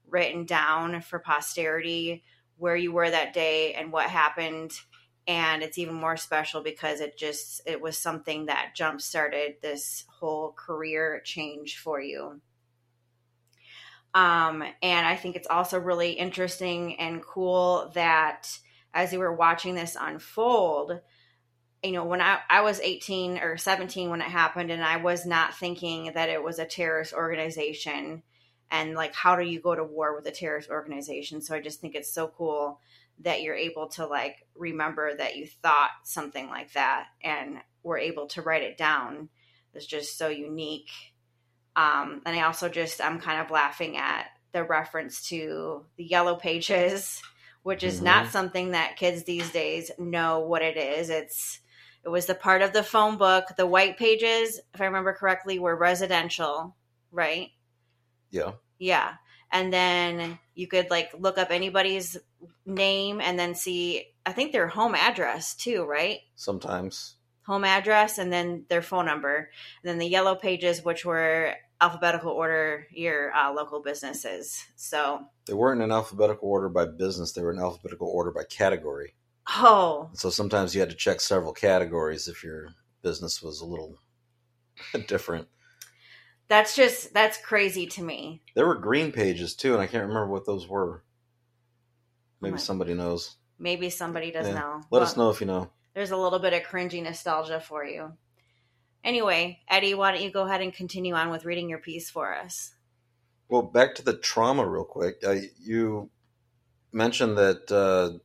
written 0.09 0.45
down 0.45 1.01
for 1.01 1.19
posterity 1.19 2.23
where 2.57 2.77
you 2.77 2.93
were 2.93 3.11
that 3.11 3.33
day 3.33 3.75
and 3.75 3.93
what 3.93 4.09
happened. 4.09 4.73
And 5.27 5.63
it's 5.63 5.79
even 5.79 5.95
more 5.95 6.17
special 6.17 6.63
because 6.63 7.01
it 7.01 7.17
just 7.17 7.61
it 7.67 7.81
was 7.81 7.97
something 7.97 8.47
that 8.47 8.73
jump 8.77 9.01
started 9.01 9.55
this 9.63 10.05
whole 10.09 10.53
career 10.53 11.23
change 11.25 11.79
for 11.79 12.01
you. 12.01 12.41
Um, 14.15 14.63
and 14.83 15.07
i 15.07 15.17
think 15.17 15.37
it's 15.37 15.49
also 15.49 15.79
really 15.79 16.13
interesting 16.13 16.99
and 17.01 17.25
cool 17.25 17.91
that 17.95 18.59
as 18.95 19.13
you 19.13 19.19
were 19.19 19.35
watching 19.35 19.75
this 19.75 19.97
unfold 19.99 21.01
you 21.83 21.93
know 21.93 22.05
when 22.05 22.21
I, 22.21 22.39
I 22.49 22.61
was 22.61 22.81
18 22.81 23.39
or 23.39 23.57
17 23.57 24.11
when 24.11 24.21
it 24.21 24.29
happened 24.29 24.71
and 24.71 24.85
i 24.85 24.99
was 24.99 25.27
not 25.27 25.55
thinking 25.55 26.13
that 26.15 26.29
it 26.29 26.43
was 26.43 26.59
a 26.59 26.65
terrorist 26.65 27.13
organization 27.13 28.23
and 28.73 28.95
like 28.95 29.15
how 29.15 29.37
do 29.37 29.45
you 29.45 29.61
go 29.61 29.75
to 29.75 29.85
war 29.85 30.17
with 30.17 30.27
a 30.27 30.31
terrorist 30.33 30.71
organization? 30.71 31.43
So 31.43 31.55
i 31.55 31.61
just 31.61 31.81
think 31.81 31.95
it's 31.95 32.13
so 32.13 32.27
cool 32.27 32.81
that 33.21 33.43
you're 33.43 33.55
able 33.55 33.89
to 33.89 34.07
like 34.07 34.47
remember 34.57 35.15
that 35.15 35.37
you 35.37 35.47
thought 35.47 35.91
something 36.05 36.49
like 36.49 36.73
that 36.73 37.07
and 37.23 37.59
were 37.83 37.99
able 37.99 38.27
to 38.29 38.43
write 38.43 38.63
it 38.63 38.79
down. 38.79 39.29
It's 39.75 39.87
just 39.87 40.17
so 40.19 40.29
unique. 40.29 40.91
Um, 41.77 42.23
and 42.25 42.37
I 42.37 42.43
also 42.43 42.69
just 42.69 43.01
I'm 43.01 43.21
kind 43.21 43.41
of 43.41 43.51
laughing 43.51 43.97
at 43.97 44.27
the 44.53 44.65
reference 44.65 45.29
to 45.29 45.85
the 45.97 46.05
yellow 46.05 46.35
pages, 46.35 47.21
which 47.63 47.83
is 47.83 47.97
mm-hmm. 47.97 48.07
not 48.07 48.31
something 48.31 48.73
that 48.73 48.97
kids 48.97 49.25
these 49.25 49.51
days 49.51 49.91
know 49.99 50.41
what 50.41 50.63
it 50.63 50.77
is. 50.77 51.11
It's 51.11 51.61
it 52.05 52.09
was 52.09 52.27
the 52.27 52.35
part 52.35 52.63
of 52.63 52.73
the 52.73 52.83
phone 52.83 53.17
book. 53.17 53.45
The 53.57 53.67
white 53.67 53.97
pages, 53.97 54.61
if 54.75 54.81
I 54.81 54.87
remember 54.87 55.13
correctly, 55.13 55.59
were 55.59 55.77
residential, 55.77 56.77
right? 57.13 57.51
Yeah. 58.31 58.53
Yeah 58.79 59.15
and 59.53 59.73
then 59.73 60.39
you 60.55 60.67
could 60.67 60.91
like 60.91 61.11
look 61.19 61.39
up 61.39 61.51
anybody's 61.51 62.17
name 62.67 63.21
and 63.21 63.39
then 63.39 63.55
see 63.55 64.05
i 64.27 64.33
think 64.33 64.51
their 64.51 64.67
home 64.67 64.95
address 64.95 65.55
too 65.55 65.85
right 65.85 66.21
sometimes 66.35 67.17
home 67.45 67.65
address 67.65 68.19
and 68.19 68.33
then 68.33 68.65
their 68.69 68.83
phone 68.83 69.07
number 69.07 69.37
and 69.37 69.91
then 69.91 69.99
the 69.99 70.07
yellow 70.07 70.35
pages 70.35 70.83
which 70.83 71.05
were 71.05 71.55
alphabetical 71.83 72.31
order 72.31 72.87
your 72.91 73.33
uh, 73.35 73.53
local 73.53 73.83
businesses 73.83 74.65
so 74.77 75.21
they 75.47 75.55
weren't 75.55 75.83
in 75.83 75.93
alphabetical 75.93 76.49
order 76.49 76.69
by 76.69 76.87
business 76.87 77.33
they 77.33 77.43
were 77.43 77.53
in 77.53 77.59
alphabetical 77.59 78.09
order 78.09 78.31
by 78.31 78.45
category 78.45 79.15
oh 79.49 80.09
so 80.15 80.31
sometimes 80.31 80.75
you 80.75 80.81
had 80.81 80.91
to 80.91 80.97
check 80.97 81.21
several 81.21 81.53
categories 81.53 82.29
if 82.29 82.45
your 82.45 82.69
business 83.03 83.43
was 83.43 83.61
a 83.61 83.67
little 83.67 83.99
different 85.09 85.49
that's 86.53 86.77
just 86.77 87.15
that's 87.15 87.39
crazy 87.39 87.87
to 87.87 88.03
me. 88.03 88.43
There 88.55 88.67
were 88.67 88.75
green 88.75 89.11
pages 89.11 89.55
too, 89.55 89.73
and 89.73 89.81
I 89.81 89.87
can't 89.87 90.07
remember 90.07 90.29
what 90.29 90.45
those 90.45 90.69
were. 90.69 91.03
Maybe 92.43 92.59
somebody 92.59 92.93
knows. 92.93 93.37
Maybe 93.59 93.89
somebody 93.89 94.31
does 94.31 94.49
yeah. 94.49 94.55
know. 94.55 94.75
Let 94.91 94.99
well, 94.99 95.03
us 95.03 95.17
know 95.17 95.31
if 95.31 95.41
you 95.41 95.47
know. 95.47 95.71
There's 95.95 96.11
a 96.11 96.17
little 96.17 96.41
bit 96.41 96.53
of 96.53 96.63
cringy 96.63 97.03
nostalgia 97.03 97.59
for 97.59 97.87
you. 97.87 98.13
Anyway, 99.05 99.61
Eddie, 99.69 99.95
why 99.95 100.13
don't 100.13 100.23
you 100.23 100.31
go 100.31 100.43
ahead 100.43 100.61
and 100.61 100.73
continue 100.73 101.15
on 101.15 101.31
with 101.31 101.45
reading 101.45 101.69
your 101.69 101.79
piece 101.79 102.09
for 102.11 102.35
us? 102.35 102.75
Well, 103.49 103.63
back 103.63 103.95
to 103.97 104.03
the 104.03 104.17
trauma 104.17 104.67
real 104.67 104.85
quick. 104.85 105.17
Uh, 105.27 105.37
you 105.61 106.11
mentioned 106.93 107.37
that 107.37 107.71
uh, 107.71 108.19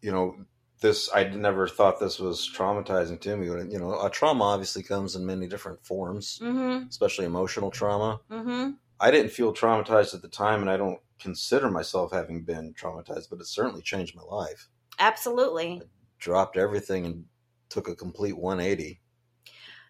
you 0.00 0.12
know 0.12 0.36
this. 0.80 1.10
I 1.14 1.24
never 1.24 1.66
thought 1.68 1.98
this 2.00 2.18
was 2.18 2.50
traumatizing 2.54 3.20
to 3.22 3.36
me. 3.36 3.46
You 3.46 3.78
know, 3.78 4.00
a 4.00 4.08
trauma 4.10 4.44
obviously 4.44 4.82
comes 4.82 5.16
in 5.16 5.26
many 5.26 5.48
different 5.48 5.84
forms, 5.84 6.38
Mm-hmm. 6.42 6.86
especially 6.88 7.24
emotional 7.26 7.70
trauma. 7.70 8.20
Mm-hmm. 8.30 8.70
I 8.98 9.10
didn't 9.10 9.32
feel 9.32 9.52
traumatized 9.52 10.14
at 10.14 10.22
the 10.22 10.28
time, 10.28 10.60
and 10.62 10.70
I 10.70 10.76
don't 10.76 11.00
consider 11.18 11.70
myself 11.70 12.12
having 12.12 12.42
been 12.42 12.72
traumatized, 12.74 13.28
but 13.30 13.40
it 13.40 13.46
certainly 13.46 13.82
changed 13.82 14.14
my 14.16 14.22
life. 14.22 14.68
Absolutely. 14.98 15.82
Dropped 16.18 16.56
everything 16.56 17.04
and 17.04 17.24
took 17.68 17.88
a 17.88 17.94
complete 17.94 18.38
180. 18.38 19.00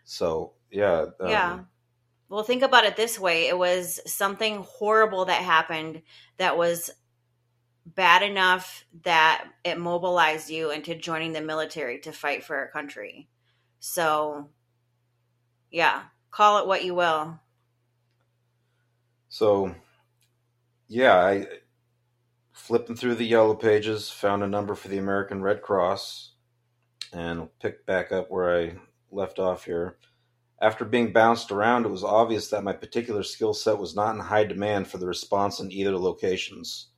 So 0.06 0.52
yeah, 0.70 1.02
um, 1.20 1.30
Yeah. 1.30 1.58
Well, 2.28 2.42
think 2.42 2.62
about 2.62 2.84
it 2.84 2.96
this 2.96 3.18
way 3.20 3.48
it 3.48 3.58
was 3.58 4.00
something 4.06 4.64
horrible 4.66 5.26
that 5.26 5.42
happened 5.42 6.02
that 6.38 6.56
was 6.56 6.90
bad 7.84 8.22
enough 8.22 8.84
that 9.02 9.46
it 9.64 9.78
mobilized 9.78 10.50
you 10.50 10.70
into 10.70 10.94
joining 10.94 11.32
the 11.32 11.40
military 11.40 12.00
to 12.00 12.12
fight 12.12 12.42
for 12.44 12.56
our 12.56 12.68
country. 12.68 13.28
So, 13.78 14.50
yeah, 15.70 16.02
call 16.30 16.58
it 16.58 16.66
what 16.66 16.84
you 16.84 16.94
will. 16.94 17.38
So, 19.28 19.74
yeah, 20.88 21.14
I 21.16 21.46
flipping 22.52 22.96
through 22.96 23.14
the 23.16 23.26
yellow 23.26 23.54
pages, 23.54 24.10
found 24.10 24.42
a 24.42 24.48
number 24.48 24.74
for 24.74 24.88
the 24.88 24.98
American 24.98 25.42
Red 25.42 25.62
Cross, 25.62 26.32
and 27.12 27.48
picked 27.60 27.86
back 27.86 28.10
up 28.10 28.30
where 28.30 28.56
I 28.58 28.74
left 29.10 29.38
off 29.38 29.64
here. 29.64 29.98
After 30.60 30.84
being 30.84 31.12
bounced 31.12 31.52
around, 31.52 31.84
it 31.84 31.90
was 31.90 32.02
obvious 32.02 32.48
that 32.48 32.64
my 32.64 32.72
particular 32.72 33.22
skill 33.22 33.52
set 33.52 33.78
was 33.78 33.94
not 33.94 34.14
in 34.14 34.20
high 34.20 34.44
demand 34.44 34.88
for 34.88 34.98
the 34.98 35.06
response 35.06 35.60
in 35.60 35.70
either 35.70 35.96
locations. 35.98 36.88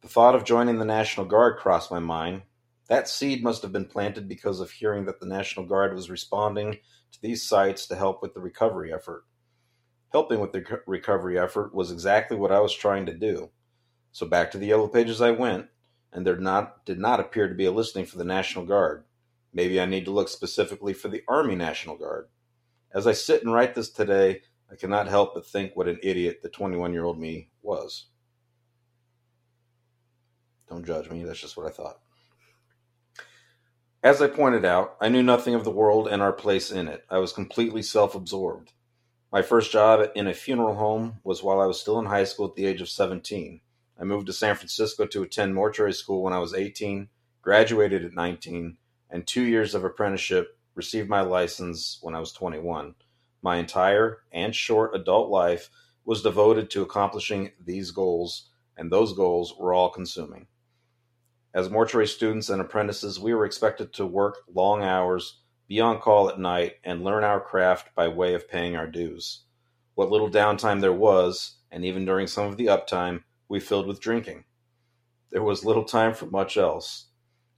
The 0.00 0.08
thought 0.08 0.34
of 0.34 0.44
joining 0.44 0.78
the 0.78 0.84
National 0.84 1.26
Guard 1.26 1.58
crossed 1.58 1.90
my 1.90 1.98
mind. 1.98 2.42
That 2.88 3.08
seed 3.08 3.44
must 3.44 3.62
have 3.62 3.72
been 3.72 3.84
planted 3.84 4.28
because 4.28 4.58
of 4.58 4.70
hearing 4.70 5.04
that 5.04 5.20
the 5.20 5.26
National 5.26 5.66
Guard 5.66 5.94
was 5.94 6.10
responding 6.10 6.78
to 7.12 7.22
these 7.22 7.42
sites 7.42 7.86
to 7.86 7.94
help 7.94 8.22
with 8.22 8.34
the 8.34 8.40
recovery 8.40 8.92
effort. 8.92 9.24
Helping 10.10 10.40
with 10.40 10.52
the 10.52 10.62
co- 10.62 10.80
recovery 10.86 11.38
effort 11.38 11.74
was 11.74 11.92
exactly 11.92 12.36
what 12.36 12.52
I 12.52 12.60
was 12.60 12.74
trying 12.74 13.06
to 13.06 13.14
do. 13.14 13.50
So 14.12 14.26
back 14.26 14.50
to 14.50 14.58
the 14.58 14.66
yellow 14.66 14.88
pages 14.88 15.20
I 15.20 15.30
went, 15.30 15.68
and 16.12 16.26
there 16.26 16.36
not 16.36 16.84
did 16.84 16.98
not 16.98 17.20
appear 17.20 17.48
to 17.48 17.54
be 17.54 17.66
a 17.66 17.70
listing 17.72 18.04
for 18.04 18.18
the 18.18 18.24
National 18.24 18.66
Guard. 18.66 19.04
Maybe 19.52 19.80
I 19.80 19.86
need 19.86 20.04
to 20.06 20.10
look 20.10 20.28
specifically 20.28 20.92
for 20.92 21.08
the 21.08 21.22
Army 21.28 21.54
National 21.54 21.96
Guard. 21.96 22.28
As 22.94 23.06
I 23.06 23.12
sit 23.12 23.42
and 23.42 23.52
write 23.52 23.74
this 23.74 23.90
today, 23.90 24.42
I 24.70 24.76
cannot 24.76 25.08
help 25.08 25.34
but 25.34 25.46
think 25.46 25.74
what 25.74 25.88
an 25.88 25.98
idiot 26.02 26.40
the 26.42 26.48
21 26.48 26.92
year 26.92 27.04
old 27.04 27.18
me 27.18 27.50
was. 27.62 28.06
Don't 30.68 30.86
judge 30.86 31.10
me, 31.10 31.24
that's 31.24 31.40
just 31.40 31.56
what 31.56 31.66
I 31.66 31.70
thought. 31.70 32.00
As 34.02 34.20
I 34.20 34.26
pointed 34.26 34.64
out, 34.64 34.96
I 35.00 35.08
knew 35.08 35.22
nothing 35.22 35.54
of 35.54 35.64
the 35.64 35.70
world 35.70 36.08
and 36.08 36.22
our 36.22 36.32
place 36.32 36.70
in 36.70 36.88
it. 36.88 37.04
I 37.10 37.18
was 37.18 37.32
completely 37.32 37.82
self 37.82 38.14
absorbed. 38.14 38.72
My 39.30 39.42
first 39.42 39.70
job 39.70 40.10
in 40.14 40.26
a 40.26 40.34
funeral 40.34 40.74
home 40.74 41.20
was 41.22 41.42
while 41.42 41.60
I 41.60 41.66
was 41.66 41.80
still 41.80 41.98
in 41.98 42.06
high 42.06 42.24
school 42.24 42.46
at 42.48 42.54
the 42.54 42.66
age 42.66 42.80
of 42.80 42.88
17. 42.88 43.60
I 44.00 44.04
moved 44.04 44.26
to 44.26 44.32
San 44.32 44.56
Francisco 44.56 45.06
to 45.06 45.22
attend 45.22 45.54
mortuary 45.54 45.92
school 45.92 46.22
when 46.22 46.32
I 46.32 46.38
was 46.38 46.52
18, 46.52 47.08
graduated 47.42 48.04
at 48.04 48.12
19, 48.12 48.76
and 49.12 49.26
two 49.26 49.42
years 49.42 49.76
of 49.76 49.84
apprenticeship, 49.84 50.58
received 50.74 51.08
my 51.08 51.20
license 51.20 51.98
when 52.02 52.14
I 52.14 52.18
was 52.18 52.32
21. 52.32 52.94
My 53.42 53.56
entire 53.56 54.22
and 54.32 54.54
short 54.54 54.96
adult 54.96 55.30
life 55.30 55.68
was 56.04 56.22
devoted 56.22 56.70
to 56.70 56.82
accomplishing 56.82 57.52
these 57.64 57.90
goals, 57.90 58.48
and 58.76 58.90
those 58.90 59.12
goals 59.12 59.54
were 59.56 59.74
all 59.74 59.90
consuming. 59.90 60.46
As 61.54 61.68
mortuary 61.68 62.06
students 62.06 62.48
and 62.48 62.62
apprentices, 62.62 63.20
we 63.20 63.34
were 63.34 63.44
expected 63.44 63.92
to 63.92 64.06
work 64.06 64.38
long 64.52 64.82
hours, 64.82 65.40
be 65.68 65.80
on 65.80 66.00
call 66.00 66.30
at 66.30 66.40
night, 66.40 66.76
and 66.82 67.04
learn 67.04 67.22
our 67.24 67.40
craft 67.40 67.94
by 67.94 68.08
way 68.08 68.32
of 68.34 68.48
paying 68.48 68.74
our 68.74 68.86
dues. 68.86 69.42
What 69.94 70.10
little 70.10 70.30
downtime 70.30 70.80
there 70.80 70.92
was, 70.92 71.56
and 71.70 71.84
even 71.84 72.06
during 72.06 72.26
some 72.26 72.46
of 72.46 72.56
the 72.56 72.66
uptime, 72.66 73.24
we 73.48 73.60
filled 73.60 73.86
with 73.86 74.00
drinking. 74.00 74.44
There 75.30 75.42
was 75.42 75.64
little 75.64 75.84
time 75.84 76.14
for 76.14 76.26
much 76.26 76.56
else. 76.56 77.08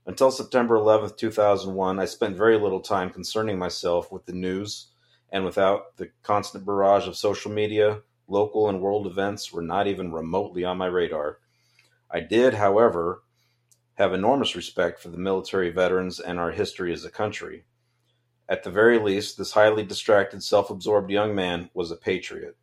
Until 0.07 0.29
September 0.29 0.77
11th, 0.77 1.17
2001, 1.17 1.99
I 1.99 2.05
spent 2.05 2.37
very 2.37 2.59
little 2.59 2.79
time 2.79 3.09
concerning 3.09 3.57
myself 3.57 4.11
with 4.11 4.27
the 4.27 4.33
news, 4.33 4.89
and 5.31 5.43
without 5.43 5.97
the 5.97 6.11
constant 6.21 6.63
barrage 6.63 7.07
of 7.07 7.17
social 7.17 7.51
media, 7.51 8.01
local 8.27 8.69
and 8.69 8.81
world 8.81 9.07
events 9.07 9.51
were 9.51 9.63
not 9.63 9.87
even 9.87 10.11
remotely 10.11 10.63
on 10.63 10.77
my 10.77 10.85
radar. 10.85 11.39
I 12.11 12.19
did, 12.19 12.53
however, 12.53 13.23
have 13.95 14.13
enormous 14.13 14.55
respect 14.55 14.99
for 14.99 15.09
the 15.09 15.17
military 15.17 15.71
veterans 15.71 16.19
and 16.19 16.37
our 16.37 16.51
history 16.51 16.93
as 16.93 17.03
a 17.03 17.09
country. 17.09 17.65
At 18.47 18.63
the 18.63 18.69
very 18.69 18.99
least, 18.99 19.39
this 19.39 19.53
highly 19.53 19.83
distracted, 19.83 20.43
self 20.43 20.69
absorbed 20.69 21.09
young 21.09 21.33
man 21.33 21.71
was 21.73 21.89
a 21.89 21.95
patriot. 21.95 22.57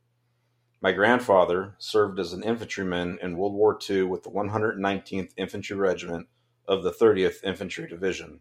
My 0.81 0.93
grandfather 0.93 1.75
served 1.79 2.21
as 2.21 2.33
an 2.33 2.45
infantryman 2.45 3.19
in 3.21 3.37
World 3.37 3.55
War 3.55 3.77
II 3.91 4.05
with 4.05 4.23
the 4.23 4.31
119th 4.31 5.33
Infantry 5.37 5.77
Regiment 5.77 6.29
of 6.66 6.83
the 6.83 6.92
30th 6.92 7.42
Infantry 7.45 7.88
Division. 7.88 8.40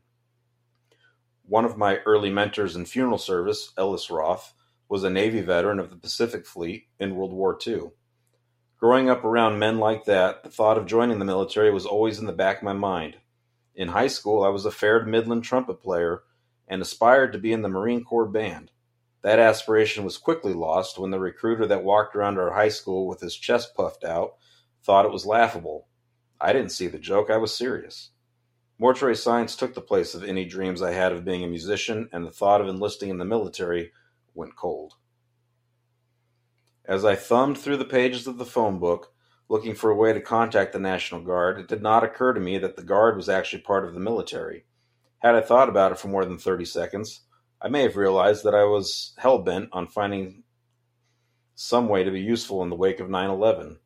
One 1.44 1.66
of 1.66 1.78
my 1.78 1.98
early 2.06 2.30
mentors 2.30 2.76
in 2.76 2.86
funeral 2.86 3.18
service, 3.18 3.74
Ellis 3.78 4.10
Roth, 4.10 4.54
was 4.88 5.04
a 5.04 5.10
Navy 5.10 5.42
veteran 5.42 5.80
of 5.80 5.90
the 5.90 5.96
Pacific 5.96 6.46
Fleet 6.46 6.88
in 7.00 7.16
World 7.16 7.34
War 7.34 7.58
II. 7.66 7.92
Growing 8.78 9.10
up 9.10 9.24
around 9.24 9.60
men 9.60 9.78
like 9.78 10.06
that, 10.06 10.44
the 10.44 10.50
thought 10.50 10.78
of 10.78 10.86
joining 10.86 11.20
the 11.20 11.26
military 11.26 11.72
was 11.72 11.86
always 11.86 12.20
in 12.20 12.26
the 12.26 12.34
back 12.34 12.58
of 12.58 12.64
my 12.64 12.74
mind. 12.74 13.18
In 13.76 13.90
high 13.90 14.08
school, 14.08 14.44
I 14.44 14.50
was 14.50 14.66
a 14.66 14.72
fair 14.72 15.00
to 15.00 15.06
midland 15.06 15.44
trumpet 15.44 15.82
player 15.82 16.24
and 16.68 16.82
aspired 16.82 17.34
to 17.34 17.40
be 17.40 17.54
in 17.54 17.62
the 17.62 17.70
Marine 17.70 18.04
Corps 18.04 18.28
band. 18.28 18.72
That 19.22 19.40
aspiration 19.40 20.04
was 20.04 20.18
quickly 20.18 20.54
lost 20.54 20.98
when 20.98 21.12
the 21.12 21.20
recruiter 21.20 21.68
that 21.68 21.84
walked 21.84 22.16
around 22.16 22.40
our 22.40 22.54
high 22.54 22.70
school 22.70 23.08
with 23.08 23.22
his 23.22 23.36
chest 23.36 23.76
puffed 23.76 24.04
out 24.04 24.34
thought 24.84 25.06
it 25.06 25.12
was 25.12 25.26
laughable. 25.26 25.88
I 26.42 26.54
didn't 26.54 26.72
see 26.72 26.88
the 26.88 26.98
joke, 26.98 27.30
I 27.30 27.38
was 27.38 27.56
serious. 27.56 28.10
Mortuary 28.80 29.16
science 29.16 29.56
took 29.56 29.76
the 29.76 29.82
place 29.82 30.16
of 30.16 30.24
any 30.24 30.44
dreams 30.44 30.82
I 30.82 30.92
had 30.92 31.12
of 31.12 31.24
being 31.24 31.44
a 31.44 31.48
musician, 31.48 32.10
and 32.12 32.26
the 32.26 32.32
thought 32.32 32.62
of 32.62 32.68
enlisting 32.68 33.12
in 33.12 33.20
the 33.20 33.26
military 33.26 33.92
went 34.34 34.56
cold. 34.56 34.96
As 36.84 37.06
I 37.06 37.16
thumbed 37.16 37.60
through 37.60 37.78
the 37.78 37.86
pages 37.86 38.26
of 38.26 38.40
the 38.40 38.46
phone 38.46 38.80
book, 38.80 39.14
looking 39.50 39.76
for 39.76 39.92
a 39.92 39.96
way 39.96 40.14
to 40.14 40.20
contact 40.20 40.74
the 40.74 40.80
National 40.80 41.22
Guard, 41.22 41.60
it 41.60 41.68
did 41.68 41.84
not 41.84 42.04
occur 42.04 42.34
to 42.34 42.40
me 42.40 42.58
that 42.58 42.76
the 42.76 42.84
Guard 42.84 43.16
was 43.16 43.30
actually 43.30 43.62
part 43.62 43.86
of 43.86 43.94
the 43.94 44.00
military. 44.00 44.66
Had 45.20 45.36
I 45.36 45.42
thought 45.42 45.70
about 45.70 45.92
it 45.92 46.00
for 46.00 46.08
more 46.08 46.26
than 46.26 46.40
30 46.40 46.66
seconds, 46.66 47.22
I 47.62 47.68
may 47.68 47.84
have 47.84 47.98
realized 47.98 48.44
that 48.46 48.56
I 48.56 48.64
was 48.64 49.14
hell 49.20 49.38
bent 49.44 49.70
on 49.74 49.88
finding 49.88 50.42
some 51.54 51.88
way 51.88 52.04
to 52.04 52.10
be 52.10 52.22
useful 52.22 52.64
in 52.64 52.70
the 52.70 52.76
wake 52.76 53.00
of 53.00 53.12
9 53.12 53.30
11. 53.30 53.78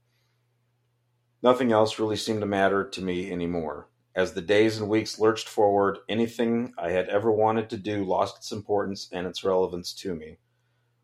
Nothing 1.45 1.71
else 1.71 1.99
really 1.99 2.15
seemed 2.15 2.39
to 2.39 2.47
matter 2.47 2.83
to 2.83 3.03
me 3.03 3.31
anymore. 3.31 3.87
As 4.15 4.33
the 4.33 4.41
days 4.41 4.79
and 4.79 4.89
weeks 4.89 5.19
lurched 5.19 5.47
forward, 5.47 5.99
anything 6.09 6.73
I 6.75 6.89
had 6.89 7.07
ever 7.07 7.31
wanted 7.31 7.69
to 7.69 7.77
do 7.77 8.03
lost 8.03 8.37
its 8.37 8.51
importance 8.51 9.07
and 9.11 9.27
its 9.27 9.43
relevance 9.43 9.93
to 9.93 10.15
me. 10.15 10.39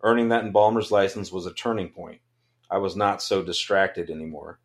Earning 0.01 0.29
that 0.29 0.43
embalmer's 0.43 0.89
license 0.89 1.31
was 1.31 1.45
a 1.45 1.53
turning 1.53 1.89
point. 1.89 2.21
I 2.71 2.79
was 2.79 2.95
not 2.95 3.21
so 3.21 3.43
distracted 3.43 4.10
anymore. 4.10 4.60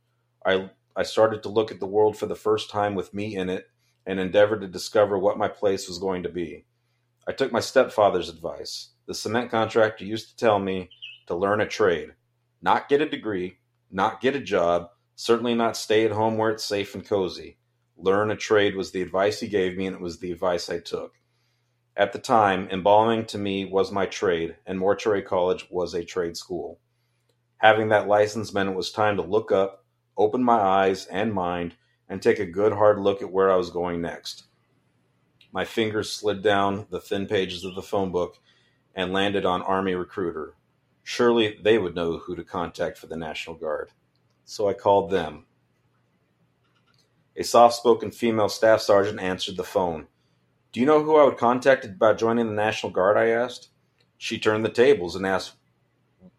I, 0.47 0.71
I 0.97 1.03
started 1.03 1.43
to 1.43 1.51
look 1.51 1.71
at 1.71 1.79
the 1.79 1.87
world 1.87 2.17
for 2.17 2.25
the 2.25 2.35
first 2.35 2.71
time 2.71 2.95
with 2.95 3.13
me 3.13 3.37
in 3.37 3.51
it 3.51 3.69
and 4.07 4.19
endeavored 4.19 4.63
to 4.63 4.69
discover 4.69 5.19
what 5.19 5.37
my 5.37 5.49
place 5.49 5.89
was 5.89 5.99
going 5.99 6.23
to 6.23 6.31
be. 6.31 6.65
I 7.29 7.33
took 7.33 7.53
my 7.53 7.61
stepfather's 7.61 8.31
advice. 8.31 8.93
The 9.05 9.13
cement 9.13 9.51
contractor 9.51 10.07
used 10.07 10.31
to 10.31 10.37
tell 10.39 10.59
me 10.59 10.89
to 11.27 11.35
learn 11.35 11.61
a 11.61 11.67
trade, 11.67 12.15
not 12.63 12.89
get 12.89 13.03
a 13.03 13.07
degree, 13.07 13.59
not 13.91 14.23
get 14.23 14.35
a 14.35 14.41
job, 14.41 14.89
certainly 15.17 15.55
not 15.55 15.77
stay 15.77 16.05
at 16.05 16.13
home 16.13 16.37
where 16.37 16.51
it's 16.51 16.65
safe 16.65 16.95
and 16.95 17.05
cozy. 17.05 17.57
Learn 17.97 18.31
a 18.31 18.37
trade 18.37 18.77
was 18.77 18.93
the 18.93 19.03
advice 19.03 19.41
he 19.41 19.49
gave 19.49 19.77
me, 19.77 19.87
and 19.87 19.97
it 19.97 20.03
was 20.03 20.19
the 20.19 20.31
advice 20.31 20.71
I 20.71 20.79
took. 20.79 21.15
At 21.97 22.13
the 22.13 22.19
time, 22.19 22.69
embalming 22.71 23.25
to 23.27 23.39
me 23.39 23.65
was 23.65 23.91
my 23.91 24.05
trade, 24.05 24.57
and 24.67 24.79
Mortuary 24.79 25.23
College 25.23 25.67
was 25.71 25.95
a 25.95 26.05
trade 26.05 26.37
school. 26.37 26.79
Having 27.57 27.89
that 27.89 28.07
license 28.07 28.53
meant 28.53 28.69
it 28.69 28.77
was 28.77 28.93
time 28.93 29.17
to 29.17 29.23
look 29.23 29.51
up, 29.51 29.83
open 30.19 30.45
my 30.45 30.61
eyes 30.61 31.07
and 31.07 31.33
mind, 31.33 31.75
and 32.07 32.21
take 32.21 32.39
a 32.39 32.45
good 32.45 32.75
hard 32.75 32.99
look 32.99 33.23
at 33.23 33.33
where 33.33 33.51
I 33.51 33.57
was 33.57 33.71
going 33.71 34.03
next. 34.03 34.45
My 35.51 35.65
fingers 35.65 36.13
slid 36.13 36.43
down 36.43 36.87
the 36.91 37.01
thin 37.01 37.27
pages 37.27 37.65
of 37.65 37.75
the 37.75 37.83
phone 37.83 38.13
book 38.13 38.37
and 38.95 39.15
landed 39.15 39.47
on 39.47 39.63
Army 39.63 39.95
Recruiter. 39.95 40.55
Surely 41.03 41.59
they 41.63 41.79
would 41.79 41.95
know 41.95 42.19
who 42.19 42.37
to 42.37 42.45
contact 42.45 42.99
for 42.99 43.07
the 43.07 43.17
National 43.17 43.57
Guard. 43.57 43.91
So 44.49 44.69
I 44.69 44.75
called 44.75 45.11
them. 45.11 45.45
A 47.37 47.43
soft 47.43 47.75
spoken 47.75 48.13
female 48.13 48.49
staff 48.49 48.81
sergeant 48.81 49.21
answered 49.21 49.57
the 49.57 49.65
phone. 49.65 50.07
Do 50.71 50.79
you 50.79 50.87
know 50.87 51.03
who 51.03 51.17
I 51.17 51.25
would 51.25 51.37
contact 51.37 51.85
about 51.85 52.17
joining 52.17 52.47
the 52.47 52.55
National 52.55 52.93
Guard? 52.93 53.19
I 53.19 53.27
asked. 53.27 53.71
She 54.17 54.39
turned 54.39 54.65
the 54.65 54.71
tables 54.71 55.17
and 55.17 55.27
asked 55.27 55.55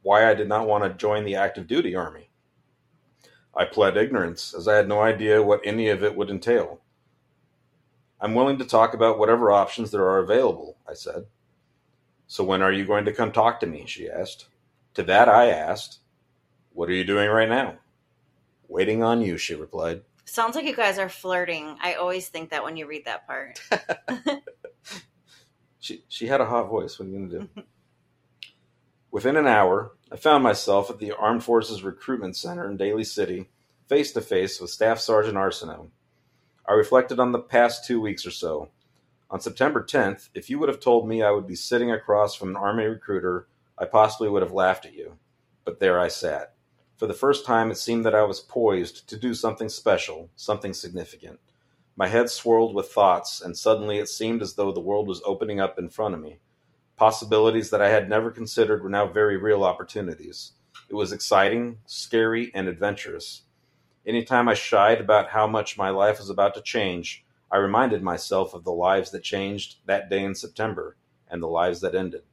why 0.04 0.28
I 0.28 0.34
did 0.34 0.48
not 0.48 0.68
want 0.68 0.86
to 0.86 0.98
join 0.98 1.26
the 1.26 1.36
active 1.36 1.68
duty 1.68 1.96
army. 1.96 2.30
I 3.54 3.66
pled 3.66 3.98
ignorance, 3.98 4.54
as 4.54 4.70
I 4.70 4.78
had 4.78 4.88
no 4.88 5.02
idea 5.02 5.44
what 5.44 5.62
any 5.66 5.90
of 5.90 6.02
it 6.02 6.16
would 6.16 6.30
entail. 6.30 6.80
I'm 8.22 8.36
willing 8.36 8.58
to 8.60 8.66
talk 8.66 8.94
about 8.94 9.20
whatever 9.20 9.52
options 9.52 9.92
there 9.92 10.08
are 10.08 10.20
available, 10.20 10.78
I 10.90 10.94
said. 10.94 11.26
So 12.26 12.46
when 12.46 12.62
are 12.62 12.72
you 12.72 12.86
going 12.86 13.04
to 13.04 13.14
come 13.14 13.34
talk 13.34 13.60
to 13.60 13.68
me? 13.68 13.84
she 13.86 14.10
asked. 14.10 14.48
To 14.94 15.04
that 15.04 15.28
I 15.28 15.50
asked, 15.50 16.00
What 16.72 16.90
are 16.90 16.94
you 16.94 17.04
doing 17.04 17.30
right 17.30 17.50
now? 17.50 17.80
Waiting 18.68 19.04
on 19.04 19.22
you, 19.22 19.38
she 19.38 19.56
replied. 19.56 20.02
Sounds 20.26 20.56
like 20.56 20.66
you 20.66 20.76
guys 20.76 21.00
are 21.00 21.10
flirting. 21.10 21.78
I 21.82 21.94
always 21.94 22.28
think 22.28 22.50
that 22.50 22.64
when 22.64 22.76
you 22.76 22.86
read 22.86 23.06
that 23.06 23.26
part. 23.26 23.62
she 25.80 26.04
she 26.08 26.28
had 26.28 26.42
a 26.42 26.46
hot 26.46 26.68
voice. 26.68 27.00
What 27.00 27.08
are 27.08 27.12
you 27.12 27.18
gonna 27.18 27.30
do? 27.30 27.40
Mm-hmm. 27.40 27.60
Within 29.10 29.38
an 29.38 29.48
hour, 29.48 29.94
I 30.12 30.18
found 30.18 30.44
myself 30.44 30.90
at 30.90 31.00
the 31.00 31.14
Armed 31.14 31.44
Forces 31.44 31.82
Recruitment 31.82 32.36
Center 32.36 32.70
in 32.70 32.76
Daly 32.78 33.06
City, 33.06 33.50
face 33.88 34.12
to 34.12 34.22
face 34.22 34.60
with 34.60 34.70
Staff 34.70 35.00
Sergeant 35.00 35.38
Arsenault. 35.38 35.90
I 36.68 36.74
reflected 36.74 37.20
on 37.20 37.32
the 37.32 37.40
past 37.40 37.86
two 37.86 38.02
weeks 38.02 38.26
or 38.26 38.32
so. 38.32 38.70
On 39.30 39.40
September 39.40 39.82
10th, 39.82 40.30
if 40.34 40.50
you 40.50 40.60
would 40.60 40.70
have 40.70 40.82
told 40.82 41.08
me 41.08 41.24
I 41.24 41.32
would 41.32 41.48
be 41.48 41.56
sitting 41.56 41.92
across 41.92 42.36
from 42.36 42.50
an 42.50 42.58
Army 42.58 42.84
recruiter, 42.84 43.48
I 43.78 43.86
possibly 43.86 44.30
would 44.30 44.42
have 44.42 44.52
laughed 44.52 44.86
at 44.86 44.94
you. 44.94 45.18
But 45.64 45.80
there 45.80 46.00
I 46.00 46.10
sat. 46.10 46.54
For 46.98 47.06
the 47.06 47.13
first 47.13 47.46
time, 47.46 47.70
it 47.70 47.77
seemed 47.77 48.06
that 48.06 48.16
I 48.16 48.24
was 48.24 48.39
poised 48.39 49.08
to 49.10 49.18
do 49.18 49.36
something 49.36 49.70
special, 49.70 50.32
something 50.36 50.74
significant. 50.74 51.39
My 51.96 52.08
head 52.08 52.27
swirled 52.27 52.74
with 52.74 52.92
thoughts, 52.92 53.39
and 53.39 53.56
suddenly 53.56 54.00
it 54.00 54.10
seemed 54.10 54.42
as 54.42 54.56
though 54.56 54.72
the 54.72 54.80
world 54.80 55.08
was 55.08 55.22
opening 55.24 55.60
up 55.60 55.77
in 55.77 55.89
front 55.89 56.16
of 56.16 56.22
me. 56.22 56.39
Possibilities 56.96 57.70
that 57.70 57.84
I 57.84 57.89
had 57.89 58.10
never 58.10 58.32
considered 58.32 58.82
were 58.82 58.89
now 58.89 59.06
very 59.06 59.38
real 59.38 59.63
opportunities. 59.63 60.54
It 60.89 60.96
was 60.96 61.12
exciting, 61.12 61.77
scary, 61.86 62.51
and 62.56 62.68
adventurous. 62.68 63.44
Anytime 64.04 64.50
I 64.50 64.56
shied 64.56 65.00
about 65.00 65.30
how 65.30 65.46
much 65.46 65.77
my 65.77 65.92
life 65.92 66.18
was 66.18 66.32
about 66.32 66.56
to 66.56 66.62
change, 66.62 67.24
I 67.51 67.58
reminded 67.58 68.01
myself 68.01 68.56
of 68.56 68.63
the 68.63 68.72
lives 68.72 69.12
that 69.12 69.22
changed 69.22 69.75
that 69.86 70.10
day 70.10 70.24
in 70.24 70.34
September 70.34 70.98
and 71.30 71.44
the 71.44 71.48
lives 71.48 71.82
that 71.82 71.94
ended. 71.94 72.24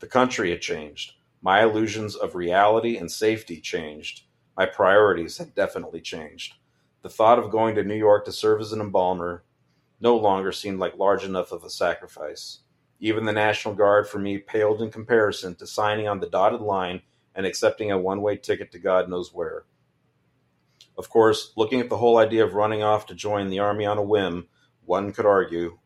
The 0.00 0.08
country 0.08 0.50
had 0.50 0.60
changed. 0.60 1.12
My 1.44 1.62
illusions 1.62 2.16
of 2.16 2.34
reality 2.34 2.96
and 2.96 3.12
safety 3.12 3.60
changed. 3.60 4.22
My 4.56 4.64
priorities 4.64 5.36
had 5.36 5.54
definitely 5.54 6.00
changed. 6.00 6.54
The 7.02 7.10
thought 7.10 7.38
of 7.38 7.50
going 7.50 7.74
to 7.74 7.84
New 7.84 7.96
York 7.96 8.24
to 8.24 8.32
serve 8.32 8.62
as 8.62 8.72
an 8.72 8.80
embalmer 8.80 9.44
no 10.00 10.16
longer 10.16 10.52
seemed 10.52 10.78
like 10.78 10.96
large 10.96 11.22
enough 11.22 11.52
of 11.52 11.62
a 11.62 11.68
sacrifice. 11.68 12.60
Even 12.98 13.26
the 13.26 13.32
National 13.32 13.74
Guard 13.74 14.08
for 14.08 14.18
me 14.18 14.38
paled 14.38 14.80
in 14.80 14.90
comparison 14.90 15.54
to 15.56 15.66
signing 15.66 16.08
on 16.08 16.18
the 16.18 16.30
dotted 16.30 16.62
line 16.62 17.02
and 17.34 17.44
accepting 17.44 17.92
a 17.92 17.98
one 17.98 18.22
way 18.22 18.38
ticket 18.38 18.72
to 18.72 18.78
God 18.78 19.10
knows 19.10 19.34
where. 19.34 19.66
Of 20.96 21.10
course, 21.10 21.52
looking 21.58 21.78
at 21.78 21.90
the 21.90 21.98
whole 21.98 22.16
idea 22.16 22.42
of 22.42 22.54
running 22.54 22.82
off 22.82 23.04
to 23.08 23.14
join 23.14 23.50
the 23.50 23.58
army 23.58 23.84
on 23.84 23.98
a 23.98 24.02
whim, 24.02 24.48
one 24.86 25.12
could 25.12 25.26
argue 25.26 25.78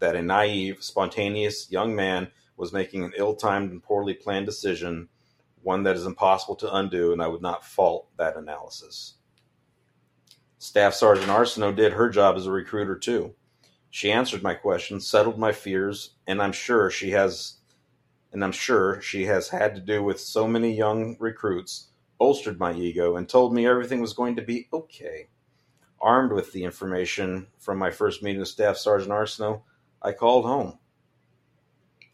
that 0.00 0.16
a 0.16 0.22
naive, 0.22 0.82
spontaneous 0.82 1.70
young 1.70 1.94
man 1.94 2.32
was 2.56 2.72
making 2.72 3.04
an 3.04 3.12
ill 3.16 3.34
timed 3.34 3.70
and 3.70 3.82
poorly 3.82 4.14
planned 4.14 4.46
decision, 4.46 5.08
one 5.62 5.82
that 5.82 5.96
is 5.96 6.06
impossible 6.06 6.56
to 6.56 6.74
undo, 6.74 7.12
and 7.12 7.22
I 7.22 7.28
would 7.28 7.42
not 7.42 7.64
fault 7.64 8.08
that 8.16 8.36
analysis. 8.36 9.14
Staff 10.58 10.94
Sergeant 10.94 11.28
Arsenault 11.28 11.76
did 11.76 11.92
her 11.92 12.08
job 12.08 12.36
as 12.36 12.46
a 12.46 12.52
recruiter 12.52 12.96
too. 12.96 13.34
She 13.90 14.10
answered 14.10 14.42
my 14.42 14.54
questions, 14.54 15.06
settled 15.06 15.38
my 15.38 15.52
fears, 15.52 16.16
and 16.26 16.42
I'm 16.42 16.52
sure 16.52 16.90
she 16.90 17.10
has 17.10 17.58
and 18.32 18.42
I'm 18.42 18.52
sure 18.52 19.00
she 19.00 19.26
has 19.26 19.48
had 19.48 19.76
to 19.76 19.80
do 19.80 20.02
with 20.02 20.18
so 20.18 20.48
many 20.48 20.76
young 20.76 21.16
recruits 21.20 21.92
bolstered 22.18 22.58
my 22.58 22.72
ego, 22.72 23.16
and 23.16 23.28
told 23.28 23.52
me 23.52 23.66
everything 23.66 24.00
was 24.00 24.12
going 24.12 24.36
to 24.36 24.42
be 24.42 24.68
okay. 24.72 25.28
Armed 26.00 26.32
with 26.32 26.52
the 26.52 26.64
information 26.64 27.46
from 27.58 27.78
my 27.78 27.90
first 27.90 28.22
meeting 28.22 28.40
with 28.40 28.48
Staff 28.48 28.76
Sergeant 28.76 29.12
Arsenault, 29.12 29.62
I 30.02 30.12
called 30.12 30.44
home. 30.44 30.78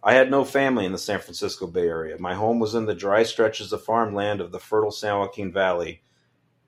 I 0.02 0.14
had 0.14 0.30
no 0.30 0.44
family 0.44 0.86
in 0.86 0.92
the 0.92 0.98
San 0.98 1.18
Francisco 1.18 1.66
Bay 1.66 1.86
Area. 1.86 2.16
My 2.18 2.34
home 2.34 2.58
was 2.58 2.74
in 2.74 2.86
the 2.86 2.94
dry 2.94 3.22
stretches 3.22 3.72
of 3.72 3.84
farmland 3.84 4.40
of 4.40 4.50
the 4.50 4.58
fertile 4.58 4.90
San 4.90 5.18
Joaquin 5.18 5.52
Valley, 5.52 6.02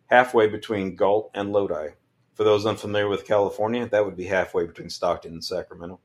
halfway 0.06 0.48
between 0.48 0.96
Galt 0.96 1.30
and 1.34 1.52
Lodi. 1.52 1.90
For 2.34 2.44
those 2.44 2.66
unfamiliar 2.66 3.08
with 3.08 3.26
California, 3.26 3.88
that 3.88 4.04
would 4.04 4.16
be 4.16 4.26
halfway 4.26 4.66
between 4.66 4.90
Stockton 4.90 5.32
and 5.32 5.44
Sacramento. 5.44 6.00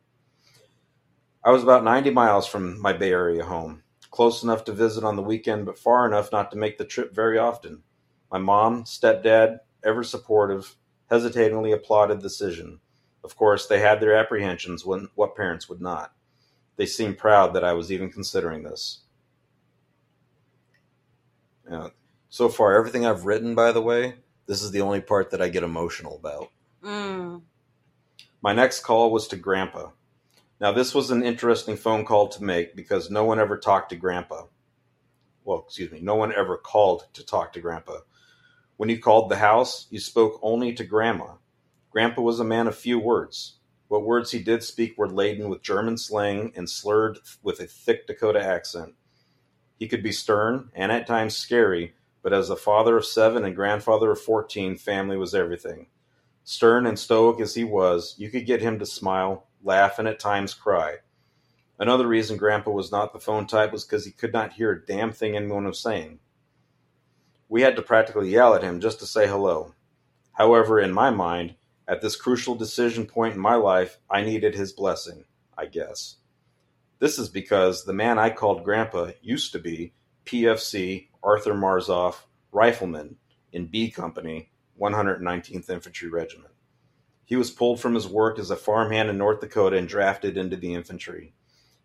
I 1.44 1.52
was 1.52 1.63
about 1.63 1.84
90 1.84 2.12
miles 2.12 2.48
from 2.48 2.82
my 2.82 2.94
Bay 2.94 3.12
Area 3.12 3.44
home 3.44 3.84
close 4.18 4.42
enough 4.42 4.63
to 4.66 4.72
visit 4.72 5.04
on 5.04 5.16
the 5.16 5.22
weekend, 5.22 5.66
but 5.66 5.78
far 5.78 6.08
enough 6.08 6.32
not 6.32 6.50
to 6.50 6.58
make 6.58 6.78
the 6.78 6.86
trip 6.86 7.13
very 7.13 7.38
often. 7.38 7.84
My 8.32 8.40
mom, 8.40 8.84
stepdad, 8.84 9.60
ever 9.84 10.04
supportive, 10.04 10.76
hesitatingly 11.10 11.72
applauded 11.72 12.18
the 12.18 12.24
decision. 12.24 12.80
Of 13.24 13.36
course, 13.36 13.68
they 13.68 13.80
had 13.80 14.00
their 14.00 14.16
apprehensions 14.16 14.86
when 14.86 15.10
what 15.13 15.36
parents 15.36 15.70
would 15.70 15.82
not. 15.82 16.13
They 16.78 16.86
seemed 16.86 17.18
proud 17.18 17.54
that 17.54 17.63
I 17.63 17.74
was 17.74 17.92
even 17.92 18.12
considering 18.12 18.63
this. 18.63 19.02
So 22.30 22.50
far, 22.50 22.76
everything 22.76 23.06
I've 23.06 23.26
written, 23.26 23.56
by 23.56 23.72
the 23.72 23.82
way, 23.82 24.16
this 24.46 24.62
is 24.62 24.72
the 24.72 24.82
only 24.82 25.02
part 25.02 25.32
that 25.32 25.42
I 25.42 25.50
get 25.50 25.63
emotional 25.63 26.16
about. 26.16 26.50
Mm. 26.84 27.42
My 28.42 28.54
next 28.54 28.82
call 28.82 29.12
was 29.12 29.28
to 29.28 29.36
Grandpa. 29.36 29.90
Now, 30.60 30.72
this 30.72 30.96
was 30.96 31.12
an 31.12 31.24
interesting 31.24 31.76
phone 31.76 32.06
call 32.06 32.30
to 32.30 32.44
make 32.44 32.76
because 32.76 33.12
no 33.12 33.26
one 33.26 33.40
ever 33.40 33.58
talked 33.58 33.90
to 33.90 33.96
Grandpa. 33.96 34.44
Well, 35.44 35.63
excuse 35.66 35.92
me, 35.92 36.00
no 36.02 36.16
one 36.16 36.34
ever 36.34 36.58
called 36.58 37.08
to 37.13 37.26
talk 37.26 37.54
to 37.54 37.62
Grandpa. 37.62 38.00
When 38.78 38.90
you 38.90 39.00
called 39.00 39.30
the 39.30 39.38
house, 39.38 39.88
you 39.90 40.00
spoke 40.00 40.40
only 40.42 40.74
to 40.74 40.84
Grandma. 40.84 41.34
Grandpa 41.90 42.22
was 42.22 42.40
a 42.40 42.46
man 42.46 42.68
of 42.68 42.76
few 42.76 43.00
words. 43.00 43.56
What 43.88 44.04
words 44.04 44.32
he 44.32 44.39
did 44.39 44.63
speak 44.63 44.97
were 44.97 45.10
laden 45.10 45.50
with 45.50 45.62
German 45.62 45.97
slang 45.97 46.52
and 46.56 46.69
slurred 46.69 47.19
with 47.41 47.60
a 47.60 47.67
thick 47.67 48.08
Dakota 48.08 48.43
accent. 48.43 48.95
He 49.80 49.88
could 49.88 50.04
be 50.04 50.12
stern 50.12 50.69
and 50.73 50.91
at 50.91 51.08
times 51.08 51.38
scary, 51.38 51.93
but 52.21 52.34
as 52.34 52.50
a 52.50 52.56
father 52.56 52.97
of 52.97 53.06
seven 53.06 53.45
and 53.45 53.56
grandfather 53.56 54.12
of 54.12 54.19
fourteen, 54.19 54.76
family 54.76 55.17
was 55.17 55.34
everything. 55.34 55.88
Stern 56.43 56.86
and 56.86 56.97
stoic 56.97 57.39
as 57.39 57.56
he 57.56 57.63
was, 57.63 58.15
you 58.17 58.30
could 58.30 58.45
get 58.45 58.62
him 58.62 58.80
to 58.80 58.86
smile, 58.86 59.47
laugh, 59.63 60.00
and 60.00 60.08
at 60.08 60.19
times 60.19 60.54
cry. 60.54 60.95
Another 61.80 62.08
reason 62.08 62.38
Grandpa 62.38 62.71
was 62.71 62.91
not 62.91 63.13
the 63.13 63.19
phone 63.19 63.45
type 63.45 63.71
was 63.71 63.86
because 63.86 64.04
he 64.04 64.12
could 64.12 64.34
not 64.34 64.54
hear 64.54 64.71
a 64.71 64.86
damn 64.86 65.12
thing 65.12 65.36
anyone 65.36 65.65
was 65.65 65.80
saying. 65.80 66.19
We 67.50 67.62
had 67.62 67.76
to 67.76 67.82
practically 67.82 68.30
yell 68.30 68.56
at 68.56 68.63
him 68.63 68.82
just 68.82 69.00
to 69.00 69.06
say 69.06 69.28
hello. 69.28 69.76
However, 70.34 70.80
in 70.80 70.91
my 70.91 71.12
mind, 71.12 71.56
at 71.88 72.02
this 72.02 72.15
crucial 72.15 72.56
decision 72.56 73.06
point 73.06 73.36
in 73.36 73.39
my 73.39 73.56
life, 73.56 73.97
I 74.10 74.21
needed 74.21 74.56
his 74.56 74.73
blessing, 74.73 75.23
I 75.58 75.67
guess. 75.67 76.17
This 77.00 77.17
is 77.17 77.30
because 77.30 77.86
the 77.86 77.93
man 77.93 78.19
I 78.19 78.30
called 78.30 78.63
Grandpa 78.63 79.12
used 79.21 79.52
to 79.54 79.60
be 79.60 79.93
PFC 80.26 81.08
Arthur 81.23 81.54
Marzoff, 81.54 82.23
rifleman 82.52 83.17
in 83.54 83.67
B 83.67 83.89
Company, 83.89 84.50
119th 84.80 85.69
Infantry 85.69 86.10
Regiment. 86.10 86.54
He 87.23 87.36
was 87.36 87.52
pulled 87.52 87.80
from 87.80 87.93
his 87.93 88.08
work 88.08 88.39
as 88.39 88.52
a 88.52 88.56
farmhand 88.56 89.10
in 89.10 89.17
North 89.17 89.41
Dakota 89.41 89.78
and 89.78 89.88
drafted 89.88 90.38
into 90.38 90.56
the 90.56 90.73
infantry. 90.73 91.34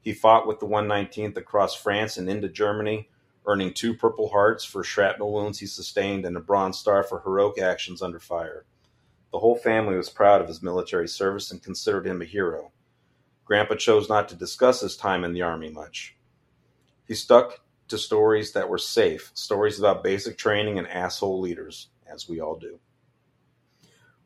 He 0.00 0.12
fought 0.12 0.46
with 0.46 0.60
the 0.60 0.66
119th 0.66 1.36
across 1.36 1.74
France 1.74 2.16
and 2.16 2.28
into 2.28 2.48
Germany, 2.48 3.08
earning 3.46 3.72
two 3.72 3.94
Purple 3.94 4.28
Hearts 4.28 4.64
for 4.64 4.82
shrapnel 4.82 5.32
wounds 5.32 5.58
he 5.58 5.66
sustained 5.66 6.24
and 6.24 6.36
a 6.36 6.40
Bronze 6.40 6.78
Star 6.78 7.02
for 7.02 7.20
heroic 7.20 7.60
actions 7.60 8.02
under 8.02 8.18
fire. 8.18 8.64
The 9.32 9.38
whole 9.38 9.56
family 9.56 9.96
was 9.96 10.10
proud 10.10 10.40
of 10.40 10.48
his 10.48 10.62
military 10.62 11.08
service 11.08 11.50
and 11.50 11.62
considered 11.62 12.06
him 12.06 12.22
a 12.22 12.26
hero. 12.26 12.72
Grandpa 13.44 13.74
chose 13.74 14.08
not 14.08 14.28
to 14.28 14.36
discuss 14.36 14.80
his 14.80 14.96
time 14.96 15.24
in 15.24 15.32
the 15.32 15.42
Army 15.42 15.70
much. 15.70 16.16
He 17.06 17.14
stuck 17.14 17.60
to 17.88 17.98
stories 17.98 18.52
that 18.52 18.68
were 18.68 18.78
safe, 18.78 19.30
stories 19.34 19.78
about 19.78 20.04
basic 20.04 20.38
training 20.38 20.78
and 20.78 20.86
asshole 20.86 21.40
leaders, 21.40 21.88
as 22.06 22.28
we 22.28 22.40
all 22.40 22.56
do 22.56 22.78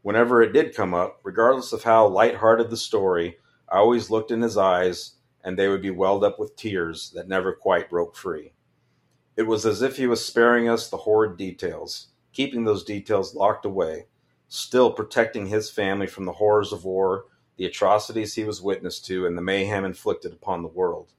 whenever 0.06 0.40
it 0.40 0.52
did 0.52 0.72
come 0.72 0.94
up, 0.94 1.18
regardless 1.24 1.72
of 1.72 1.82
how 1.82 2.06
light-hearted 2.06 2.70
the 2.70 2.76
story, 2.76 3.36
I 3.68 3.78
always 3.78 4.08
looked 4.08 4.30
in 4.30 4.40
his 4.40 4.56
eyes 4.56 5.16
and 5.42 5.58
they 5.58 5.66
would 5.66 5.82
be 5.82 5.90
welled 5.90 6.22
up 6.22 6.38
with 6.38 6.54
tears 6.54 7.10
that 7.16 7.26
never 7.26 7.52
quite 7.52 7.90
broke 7.90 8.14
free. 8.14 8.52
It 9.34 9.42
was 9.42 9.66
as 9.66 9.82
if 9.82 9.96
he 9.96 10.06
was 10.06 10.24
sparing 10.24 10.68
us 10.68 10.88
the 10.88 10.96
horrid 10.96 11.36
details, 11.36 12.10
keeping 12.32 12.62
those 12.62 12.84
details 12.84 13.34
locked 13.34 13.64
away, 13.64 14.06
still 14.48 14.90
protecting 14.90 15.46
his 15.46 15.70
family 15.70 16.06
from 16.06 16.24
the 16.24 16.32
horrors 16.32 16.72
of 16.72 16.84
war, 16.84 17.26
the 17.56 17.64
atrocities 17.64 18.34
he 18.34 18.44
was 18.44 18.62
witness 18.62 19.00
to, 19.00 19.26
and 19.26 19.36
the 19.36 19.42
mayhem 19.42 19.84
inflicted 19.84 20.32
upon 20.32 20.62
the 20.62 20.68
world. 20.68 21.12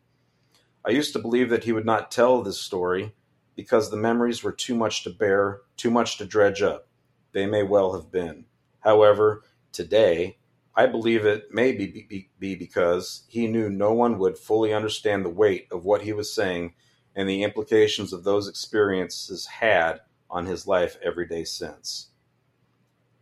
I 0.86 0.92
used 0.92 1.14
to 1.14 1.20
believe 1.20 1.50
that 1.50 1.66
he 1.66 1.74
would 1.74 1.86
not 1.86 2.12
tell 2.12 2.42
this 2.42 2.60
story 2.60 3.14
because 3.56 3.90
the 3.90 3.98
memories 3.98 4.44
were 4.44 4.52
too 4.52 4.76
much 4.76 5.04
to 5.04 5.10
bear, 5.10 5.62
too 5.76 5.92
much 5.92 6.18
to 6.18 6.26
dredge 6.26 6.62
up. 6.62 6.88
They 7.34 7.46
may 7.46 7.64
well 7.64 7.94
have 7.94 8.12
been. 8.12 8.46
However, 8.82 9.44
today, 9.72 10.38
I 10.76 10.86
believe 10.86 11.26
it 11.26 11.52
may 11.52 11.72
be, 11.72 12.06
be, 12.08 12.30
be 12.40 12.56
because 12.56 13.24
he 13.28 13.48
knew 13.48 13.70
no 13.70 13.92
one 13.94 14.20
would 14.20 14.38
fully 14.38 14.74
understand 14.74 15.26
the 15.26 15.30
weight 15.30 15.68
of 15.72 15.84
what 15.84 16.04
he 16.04 16.14
was 16.14 16.32
saying 16.32 16.76
and 17.16 17.28
the 17.28 17.44
implications 17.44 18.14
of 18.14 18.24
those 18.24 18.48
experiences 18.48 19.48
had 19.48 20.02
on 20.30 20.46
his 20.46 20.68
life 20.68 20.98
every 21.04 21.28
day 21.28 21.44
since. 21.44 22.10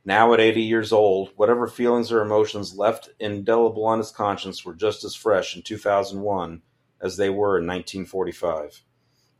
Now, 0.07 0.33
at 0.33 0.39
80 0.39 0.61
years 0.61 0.93
old, 0.93 1.31
whatever 1.35 1.67
feelings 1.67 2.11
or 2.11 2.21
emotions 2.21 2.77
left 2.77 3.09
indelible 3.19 3.85
on 3.85 3.97
his 3.97 4.11
conscience 4.11 4.63
were 4.63 4.75
just 4.75 5.03
as 5.03 5.15
fresh 5.15 5.55
in 5.55 5.63
2001 5.63 6.61
as 7.01 7.17
they 7.17 7.29
were 7.29 7.57
in 7.57 7.65
1945. 7.65 8.83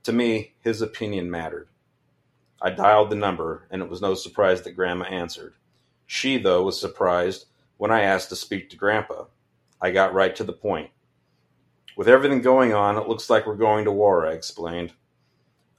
To 0.03 0.11
me, 0.11 0.55
his 0.59 0.81
opinion 0.81 1.29
mattered. 1.29 1.69
I 2.59 2.71
dialed 2.71 3.11
the 3.11 3.15
number, 3.15 3.67
and 3.69 3.83
it 3.83 3.89
was 3.89 4.01
no 4.01 4.15
surprise 4.15 4.63
that 4.63 4.71
Grandma 4.71 5.05
answered. 5.05 5.53
She, 6.07 6.39
though, 6.39 6.63
was 6.63 6.79
surprised 6.79 7.45
when 7.77 7.91
I 7.91 8.01
asked 8.01 8.29
to 8.29 8.35
speak 8.35 8.71
to 8.71 8.75
Grandpa. 8.75 9.25
I 9.79 9.91
got 9.91 10.15
right 10.15 10.35
to 10.35 10.43
the 10.43 10.53
point. 10.53 10.89
With 11.95 12.07
everything 12.07 12.41
going 12.41 12.73
on, 12.73 12.97
it 12.97 13.07
looks 13.07 13.29
like 13.29 13.45
we're 13.45 13.55
going 13.55 13.85
to 13.85 13.91
war, 13.91 14.25
I 14.25 14.33
explained. 14.33 14.93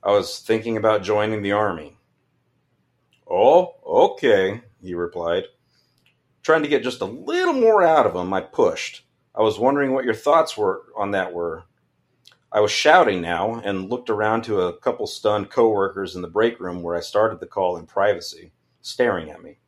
I 0.03 0.13
was 0.13 0.39
thinking 0.39 0.77
about 0.77 1.03
joining 1.03 1.43
the 1.43 1.53
army. 1.53 1.99
Oh, 3.29 3.75
okay, 3.85 4.63
he 4.83 4.95
replied. 4.95 5.45
Trying 6.43 6.63
to 6.63 6.69
get 6.69 6.83
just 6.83 7.01
a 7.01 7.07
little 7.07 7.55
more 7.55 7.83
out 7.83 8.07
of 8.07 8.15
him, 8.15 8.33
I 8.33 8.41
pushed. 8.41 9.05
I 9.35 9.43
was 9.43 9.59
wondering 9.59 9.93
what 9.93 10.05
your 10.05 10.15
thoughts 10.15 10.57
were 10.57 10.85
on 10.97 11.11
that 11.11 11.33
were. 11.33 11.65
I 12.53 12.61
was 12.61 12.71
shouting 12.71 13.21
now 13.21 13.61
and 13.65 13.91
looked 13.91 14.09
around 14.09 14.43
to 14.45 14.63
a 14.63 14.79
couple 14.79 15.07
stunned 15.07 15.51
coworkers 15.51 16.17
in 16.17 16.23
the 16.23 16.29
break 16.29 16.59
room 16.61 16.83
where 16.83 16.97
I 16.97 17.01
started 17.01 17.41
the 17.41 17.47
call 17.47 17.77
in 17.77 17.87
privacy, 17.87 18.53
staring 18.81 19.31
at 19.31 19.43
me. 19.43 19.59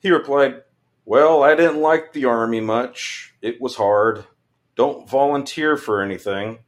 He 0.00 0.10
replied, 0.10 0.62
Well, 1.04 1.42
I 1.42 1.54
didn't 1.54 1.80
like 1.80 2.12
the 2.12 2.24
army 2.24 2.60
much. 2.60 3.34
It 3.40 3.60
was 3.60 3.76
hard. 3.76 4.24
Don't 4.74 5.08
volunteer 5.08 5.76
for 5.76 6.02
anything. 6.02 6.58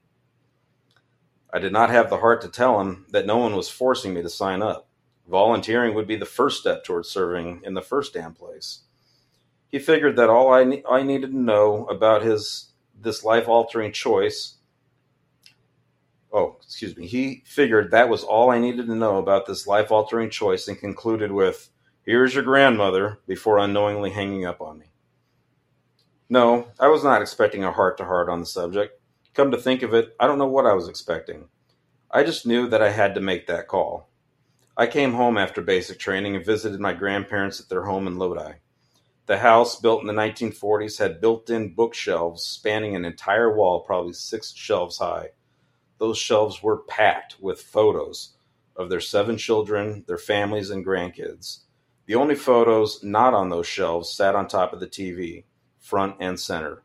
I 1.52 1.58
did 1.58 1.72
not 1.72 1.90
have 1.90 2.10
the 2.10 2.18
heart 2.18 2.40
to 2.42 2.48
tell 2.48 2.80
him 2.80 3.06
that 3.10 3.26
no 3.26 3.38
one 3.38 3.56
was 3.56 3.68
forcing 3.68 4.14
me 4.14 4.22
to 4.22 4.28
sign 4.28 4.62
up. 4.62 4.88
Volunteering 5.28 5.94
would 5.94 6.06
be 6.06 6.16
the 6.16 6.26
first 6.26 6.60
step 6.60 6.84
towards 6.84 7.08
serving 7.08 7.62
in 7.64 7.74
the 7.74 7.82
first 7.82 8.12
damn 8.12 8.34
place. 8.34 8.80
He 9.68 9.78
figured 9.78 10.16
that 10.16 10.30
all 10.30 10.52
I, 10.52 10.64
ne- 10.64 10.84
I 10.88 11.02
needed 11.02 11.32
to 11.32 11.38
know 11.38 11.86
about 11.86 12.22
his 12.22 12.72
this 13.00 13.24
life 13.24 13.48
altering 13.48 13.92
choice. 13.92 14.56
Oh, 16.32 16.56
excuse 16.62 16.96
me. 16.96 17.06
He 17.06 17.42
figured 17.46 17.90
that 17.90 18.08
was 18.08 18.22
all 18.22 18.50
I 18.50 18.58
needed 18.58 18.86
to 18.86 18.94
know 18.94 19.16
about 19.18 19.46
this 19.46 19.66
life 19.66 19.90
altering 19.90 20.30
choice 20.30 20.68
and 20.68 20.78
concluded 20.78 21.32
with, 21.32 21.70
Here's 22.02 22.34
your 22.34 22.44
grandmother, 22.44 23.20
before 23.26 23.58
unknowingly 23.58 24.10
hanging 24.10 24.44
up 24.44 24.60
on 24.60 24.78
me. 24.78 24.86
No, 26.28 26.68
I 26.78 26.88
was 26.88 27.02
not 27.02 27.22
expecting 27.22 27.64
a 27.64 27.72
heart 27.72 27.96
to 27.98 28.04
heart 28.04 28.28
on 28.28 28.40
the 28.40 28.46
subject. 28.46 29.00
Come 29.34 29.50
to 29.50 29.56
think 29.56 29.82
of 29.82 29.94
it, 29.94 30.14
I 30.20 30.26
don't 30.26 30.38
know 30.38 30.46
what 30.46 30.66
I 30.66 30.74
was 30.74 30.88
expecting. 30.88 31.48
I 32.10 32.22
just 32.22 32.46
knew 32.46 32.68
that 32.68 32.82
I 32.82 32.90
had 32.90 33.14
to 33.14 33.20
make 33.20 33.46
that 33.46 33.68
call. 33.68 34.08
I 34.76 34.88
came 34.88 35.12
home 35.12 35.38
after 35.38 35.62
basic 35.62 36.00
training 36.00 36.34
and 36.34 36.44
visited 36.44 36.80
my 36.80 36.94
grandparents 36.94 37.60
at 37.60 37.68
their 37.68 37.84
home 37.84 38.08
in 38.08 38.18
Lodi. 38.18 38.54
The 39.26 39.38
house, 39.38 39.80
built 39.80 40.00
in 40.00 40.08
the 40.08 40.12
1940s, 40.12 40.98
had 40.98 41.20
built 41.20 41.48
in 41.48 41.74
bookshelves 41.74 42.42
spanning 42.42 42.96
an 42.96 43.04
entire 43.04 43.54
wall, 43.54 43.80
probably 43.80 44.14
six 44.14 44.52
shelves 44.52 44.98
high. 44.98 45.28
Those 45.98 46.18
shelves 46.18 46.60
were 46.60 46.82
packed 46.82 47.36
with 47.40 47.62
photos 47.62 48.36
of 48.74 48.90
their 48.90 49.00
seven 49.00 49.38
children, 49.38 50.04
their 50.08 50.18
families, 50.18 50.70
and 50.70 50.84
grandkids. 50.84 51.60
The 52.06 52.16
only 52.16 52.34
photos 52.34 53.02
not 53.04 53.32
on 53.32 53.50
those 53.50 53.68
shelves 53.68 54.10
sat 54.10 54.34
on 54.34 54.48
top 54.48 54.72
of 54.72 54.80
the 54.80 54.88
TV, 54.88 55.44
front 55.78 56.16
and 56.18 56.38
center. 56.38 56.82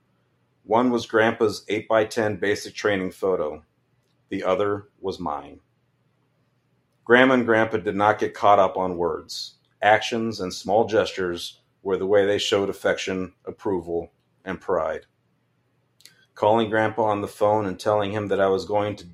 One 0.63 0.91
was 0.91 1.07
Grandpa's 1.07 1.65
8x10 1.67 2.39
basic 2.39 2.75
training 2.75 3.11
photo, 3.11 3.63
the 4.29 4.43
other 4.43 4.89
was 5.01 5.19
mine. 5.19 5.61
Grandma 7.09 7.33
and 7.33 7.45
Grandpa 7.47 7.77
did 7.77 7.95
not 7.95 8.19
get 8.19 8.35
caught 8.35 8.59
up 8.59 8.77
on 8.77 8.95
words. 8.95 9.55
Actions 9.81 10.39
and 10.39 10.53
small 10.53 10.85
gestures 10.85 11.59
were 11.81 11.97
the 11.97 12.05
way 12.05 12.23
they 12.23 12.37
showed 12.37 12.69
affection, 12.69 13.33
approval, 13.45 14.11
and 14.45 14.61
pride. 14.61 15.07
Calling 16.35 16.69
Grandpa 16.69 17.01
on 17.05 17.21
the 17.21 17.27
phone 17.27 17.65
and 17.65 17.79
telling 17.79 18.11
him 18.11 18.27
that 18.27 18.39
I 18.39 18.47
was 18.49 18.65
going 18.65 18.95
to 18.97 19.07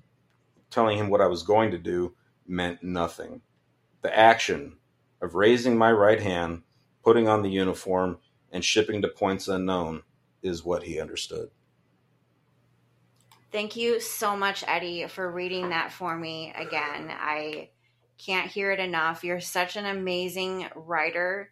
telling 0.69 0.97
him 0.97 1.09
what 1.09 1.21
I 1.21 1.27
was 1.27 1.43
going 1.43 1.71
to 1.71 1.77
do 1.77 2.13
meant 2.45 2.83
nothing. 2.83 3.39
The 4.01 4.13
action 4.13 4.75
of 5.21 5.35
raising 5.35 5.77
my 5.77 5.93
right 5.93 6.21
hand, 6.21 6.63
putting 7.01 7.29
on 7.29 7.43
the 7.43 7.49
uniform, 7.49 8.17
and 8.51 8.61
shipping 8.61 9.01
to 9.03 9.07
points 9.07 9.47
unknown 9.47 10.03
is 10.41 10.65
what 10.65 10.83
he 10.83 10.99
understood. 10.99 11.49
Thank 13.53 13.77
you 13.77 14.01
so 14.01 14.35
much, 14.35 14.65
Eddie, 14.67 15.07
for 15.07 15.31
reading 15.31 15.69
that 15.69 15.93
for 15.93 16.17
me 16.17 16.51
again. 16.57 17.09
I 17.09 17.69
can't 18.17 18.51
hear 18.51 18.71
it 18.71 18.79
enough. 18.79 19.23
You're 19.23 19.39
such 19.39 19.75
an 19.75 19.85
amazing 19.85 20.67
writer 20.75 21.51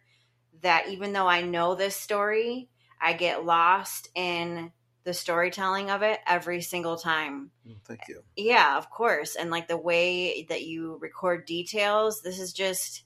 that 0.62 0.88
even 0.88 1.12
though 1.12 1.26
I 1.26 1.42
know 1.42 1.74
this 1.74 1.96
story, 1.96 2.68
I 3.00 3.12
get 3.12 3.44
lost 3.44 4.08
in 4.14 4.72
the 5.04 5.14
storytelling 5.14 5.90
of 5.90 6.02
it 6.02 6.20
every 6.26 6.62
single 6.62 6.96
time. 6.96 7.50
Thank 7.86 8.08
you. 8.08 8.22
Yeah, 8.36 8.78
of 8.78 8.90
course. 8.90 9.36
And 9.36 9.50
like 9.50 9.68
the 9.68 9.76
way 9.76 10.46
that 10.48 10.62
you 10.62 10.98
record 11.00 11.44
details, 11.44 12.22
this 12.22 12.40
is 12.40 12.52
just 12.52 13.04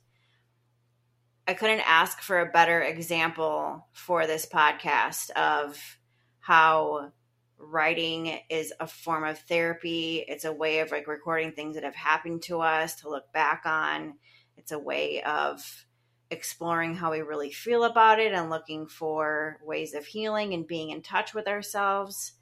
I 1.48 1.54
couldn't 1.54 1.80
ask 1.80 2.20
for 2.20 2.40
a 2.40 2.50
better 2.50 2.82
example 2.82 3.86
for 3.92 4.26
this 4.26 4.46
podcast 4.46 5.30
of 5.30 5.98
how 6.40 7.12
writing 7.58 8.38
is 8.48 8.72
a 8.80 8.86
form 8.86 9.24
of 9.24 9.38
therapy. 9.40 10.24
It's 10.26 10.44
a 10.44 10.52
way 10.52 10.80
of 10.80 10.90
like 10.90 11.06
recording 11.06 11.52
things 11.52 11.74
that 11.74 11.84
have 11.84 11.94
happened 11.94 12.42
to 12.42 12.60
us 12.60 12.96
to 12.96 13.08
look 13.08 13.32
back 13.32 13.62
on. 13.64 14.14
It's 14.56 14.72
a 14.72 14.78
way 14.78 15.22
of 15.22 15.86
exploring 16.30 16.94
how 16.94 17.10
we 17.10 17.20
really 17.20 17.50
feel 17.50 17.84
about 17.84 18.20
it 18.20 18.32
and 18.32 18.50
looking 18.50 18.86
for 18.86 19.58
ways 19.64 19.94
of 19.94 20.06
healing 20.06 20.52
and 20.54 20.66
being 20.66 20.90
in 20.90 21.02
touch 21.02 21.34
with 21.34 21.48
ourselves. 21.48 22.32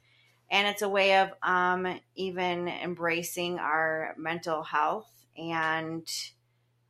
And 0.49 0.67
it's 0.67 0.81
a 0.81 0.89
way 0.89 1.17
of 1.19 1.31
um, 1.41 1.99
even 2.15 2.67
embracing 2.67 3.59
our 3.59 4.13
mental 4.17 4.63
health 4.63 5.11
and 5.37 6.07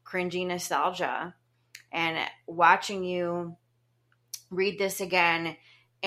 cringy 0.05 0.45
nostalgia. 0.45 1.35
And 1.91 2.17
watching 2.45 3.03
you 3.03 3.55
read 4.49 4.77
this 4.79 5.01
again 5.01 5.57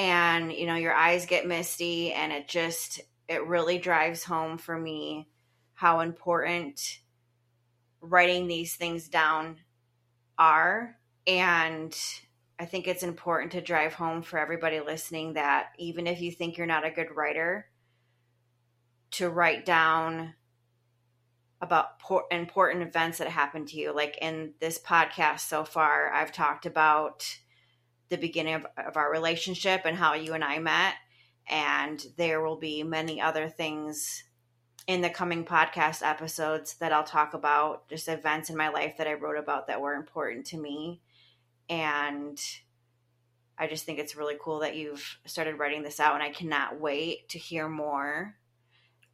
and 0.01 0.51
you 0.51 0.65
know 0.65 0.77
your 0.77 0.95
eyes 0.95 1.27
get 1.27 1.47
misty 1.47 2.11
and 2.15 2.33
it 2.33 2.49
just 2.49 3.03
it 3.29 3.47
really 3.47 3.77
drives 3.77 4.25
home 4.25 4.57
for 4.57 4.79
me 4.79 5.29
how 5.75 6.01
important 6.01 7.01
writing 8.01 8.47
these 8.47 8.77
things 8.77 9.09
down 9.09 9.59
are 10.39 10.97
and 11.27 11.95
I 12.59 12.65
think 12.65 12.89
it's 12.89 13.03
important 13.03 13.53
to 13.53 13.61
drive 13.61 13.93
home 13.93 14.23
for 14.23 14.39
everybody 14.39 14.81
listening 14.81 15.35
that 15.35 15.69
even 15.79 16.07
if 16.07 16.21
you 16.21 16.31
think 16.31 16.57
you're 16.57 16.67
not 16.67 16.87
a 16.87 16.91
good 16.91 17.15
writer, 17.15 17.67
to 19.13 19.31
write 19.31 19.65
down 19.65 20.35
about 21.63 21.87
important 22.31 22.83
events 22.83 23.17
that 23.17 23.29
happened 23.29 23.69
to 23.69 23.77
you. 23.77 23.95
Like 23.95 24.19
in 24.21 24.53
this 24.61 24.79
podcast 24.79 25.41
so 25.41 25.65
far, 25.65 26.13
I've 26.13 26.33
talked 26.33 26.67
about 26.67 27.39
the 28.11 28.17
beginning 28.17 28.55
of, 28.55 28.67
of 28.77 28.97
our 28.97 29.11
relationship 29.11 29.83
and 29.85 29.97
how 29.97 30.15
you 30.15 30.35
and 30.35 30.45
I 30.45 30.59
met. 30.59 30.95
And 31.49 32.05
there 32.17 32.43
will 32.43 32.59
be 32.59 32.83
many 32.83 33.21
other 33.21 33.49
things 33.49 34.25
in 34.87 35.01
the 35.01 35.11
coming 35.11 35.45
podcast 35.45 36.03
episodes 36.03 36.75
that 36.75 36.93
I'll 36.93 37.05
talk 37.05 37.35
about, 37.35 37.89
just 37.89 38.09
events 38.09 38.51
in 38.51 38.57
my 38.57 38.69
life 38.69 38.97
that 38.99 39.07
I 39.07 39.15
wrote 39.15 39.39
about 39.39 39.67
that 39.69 39.81
were 39.81 39.95
important 39.95 40.47
to 40.47 40.59
me. 40.59 41.01
And 41.69 42.41
I 43.57 43.67
just 43.67 43.85
think 43.85 43.99
it's 43.99 44.17
really 44.17 44.37
cool 44.41 44.61
that 44.61 44.75
you've 44.75 45.19
started 45.27 45.59
writing 45.59 45.83
this 45.83 46.01
out, 46.01 46.15
and 46.15 46.23
I 46.23 46.31
cannot 46.31 46.81
wait 46.81 47.29
to 47.29 47.39
hear 47.39 47.69
more. 47.69 48.35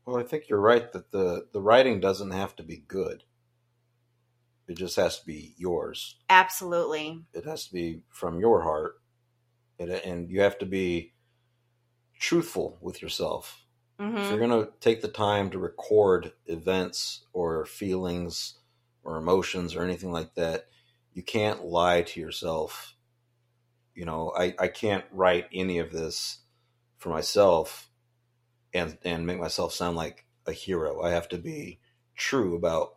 Well, 0.07 0.19
I 0.19 0.23
think 0.23 0.49
you're 0.49 0.61
right 0.61 0.91
that 0.93 1.11
the, 1.11 1.47
the 1.53 1.61
writing 1.61 2.01
doesn't 2.01 2.31
have 2.31 2.55
to 2.57 2.63
be 2.63 2.77
good. 2.77 3.25
It 4.69 4.77
just 4.77 4.97
has 4.97 5.21
to 5.21 5.27
be 5.27 5.55
yours. 5.57 6.17
Absolutely. 6.29 7.23
It 7.33 7.45
has 7.45 7.67
to 7.67 7.73
be 7.73 8.01
from 8.11 8.41
your 8.41 8.63
heart. 8.63 8.97
It, 9.79 10.05
and 10.05 10.31
you 10.31 10.41
have 10.41 10.59
to 10.59 10.67
be 10.67 11.13
truthful 12.19 12.79
with 12.81 13.03
yourself. 13.03 13.65
Mm-hmm. 14.01 14.17
If 14.17 14.31
you're 14.31 14.49
going 14.49 14.65
to 14.65 14.73
take 14.81 15.01
the 15.01 15.09
time 15.09 15.51
to 15.51 15.59
record 15.59 16.33
events 16.47 17.25
or 17.33 17.65
feelings 17.65 18.59
or 19.05 19.17
emotions 19.17 19.75
or 19.75 19.83
anything 19.83 20.13
like 20.13 20.35
that, 20.35 20.67
you 21.13 21.23
can't 21.23 21.65
lie 21.65 22.03
to 22.03 22.21
yourself. 22.21 22.95
You 23.95 24.05
know, 24.05 24.33
I, 24.37 24.55
I 24.59 24.69
can't 24.69 25.05
write 25.13 25.47
any 25.53 25.79
of 25.79 25.93
this 25.93 26.41
for 26.99 27.09
myself 27.09 27.89
and 28.75 28.99
and 29.05 29.27
make 29.27 29.39
myself 29.39 29.73
sound 29.73 29.97
like 29.97 30.27
a 30.47 30.53
hero. 30.53 31.03
I 31.03 31.11
have 31.11 31.29
to 31.31 31.39
be 31.39 31.81
true 32.15 32.55
about 32.55 32.96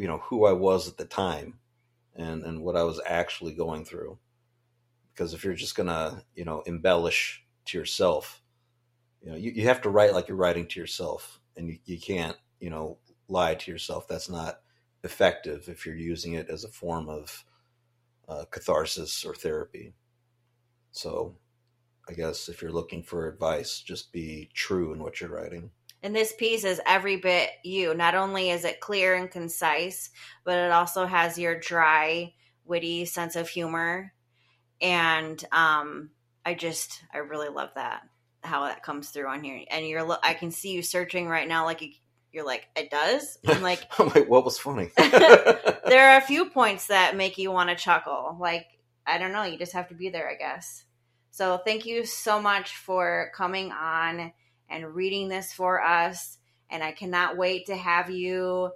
you 0.00 0.08
know 0.08 0.18
who 0.18 0.46
I 0.46 0.52
was 0.52 0.88
at 0.88 0.96
the 0.96 1.04
time 1.04 1.58
and 2.16 2.42
and 2.42 2.62
what 2.62 2.76
I 2.76 2.84
was 2.84 3.00
actually 3.06 3.52
going 3.52 3.84
through. 3.84 4.18
Because 5.12 5.34
if 5.34 5.44
you're 5.44 5.54
just 5.54 5.74
gonna 5.74 6.24
you 6.34 6.44
know 6.44 6.62
embellish 6.66 7.44
to 7.66 7.78
yourself, 7.78 8.42
you 9.22 9.30
know 9.30 9.36
you, 9.36 9.52
you 9.52 9.68
have 9.68 9.82
to 9.82 9.90
write 9.90 10.14
like 10.14 10.28
you're 10.28 10.36
writing 10.36 10.66
to 10.68 10.80
yourself, 10.80 11.40
and 11.56 11.68
you, 11.68 11.78
you 11.84 12.00
can't 12.00 12.36
you 12.60 12.70
know 12.70 12.98
lie 13.28 13.54
to 13.54 13.70
yourself. 13.70 14.08
That's 14.08 14.30
not 14.30 14.60
effective 15.04 15.68
if 15.68 15.84
you're 15.84 15.94
using 15.94 16.32
it 16.32 16.48
as 16.48 16.64
a 16.64 16.68
form 16.68 17.08
of 17.08 17.44
uh, 18.28 18.44
catharsis 18.50 19.24
or 19.24 19.34
therapy. 19.34 19.92
So, 20.92 21.36
I 22.08 22.12
guess 22.14 22.48
if 22.48 22.62
you're 22.62 22.72
looking 22.72 23.02
for 23.02 23.28
advice, 23.28 23.80
just 23.80 24.12
be 24.12 24.50
true 24.54 24.92
in 24.92 25.02
what 25.02 25.20
you're 25.20 25.30
writing. 25.30 25.70
And 26.02 26.16
this 26.16 26.32
piece 26.32 26.64
is 26.64 26.80
every 26.86 27.16
bit 27.16 27.50
you. 27.62 27.94
Not 27.94 28.14
only 28.14 28.50
is 28.50 28.64
it 28.64 28.80
clear 28.80 29.14
and 29.14 29.30
concise, 29.30 30.10
but 30.44 30.58
it 30.58 30.70
also 30.70 31.06
has 31.06 31.38
your 31.38 31.58
dry, 31.58 32.32
witty 32.64 33.04
sense 33.04 33.36
of 33.36 33.48
humor. 33.48 34.12
And 34.80 35.42
um, 35.52 36.10
I 36.44 36.54
just, 36.54 37.02
I 37.12 37.18
really 37.18 37.48
love 37.48 37.70
that 37.74 38.02
how 38.42 38.64
that 38.66 38.82
comes 38.82 39.10
through 39.10 39.28
on 39.28 39.42
here. 39.42 39.64
And 39.70 39.86
you're, 39.86 40.18
I 40.22 40.34
can 40.34 40.50
see 40.50 40.72
you 40.72 40.82
searching 40.82 41.28
right 41.28 41.46
now, 41.46 41.64
like 41.64 41.82
you, 41.82 41.90
you're 42.32 42.46
like, 42.46 42.68
it 42.76 42.90
does. 42.90 43.38
I'm 43.46 43.62
like, 43.62 43.86
I'm 43.98 44.08
like, 44.08 44.28
what 44.28 44.44
was 44.44 44.58
funny? 44.58 44.90
there 44.96 46.10
are 46.10 46.18
a 46.18 46.22
few 46.22 46.50
points 46.50 46.86
that 46.88 47.16
make 47.16 47.38
you 47.38 47.50
want 47.50 47.70
to 47.70 47.76
chuckle. 47.76 48.36
Like, 48.40 48.66
I 49.06 49.18
don't 49.18 49.32
know, 49.32 49.42
you 49.42 49.58
just 49.58 49.72
have 49.72 49.88
to 49.88 49.94
be 49.94 50.10
there, 50.10 50.28
I 50.28 50.34
guess. 50.34 50.84
So 51.30 51.58
thank 51.64 51.86
you 51.86 52.04
so 52.04 52.40
much 52.40 52.76
for 52.76 53.30
coming 53.34 53.72
on 53.72 54.32
and 54.70 54.94
reading 54.94 55.28
this 55.28 55.52
for 55.52 55.82
us. 55.82 56.38
And 56.70 56.82
I 56.82 56.92
cannot 56.92 57.36
wait 57.36 57.66
to 57.66 57.76
have 57.76 58.10
you 58.10 58.70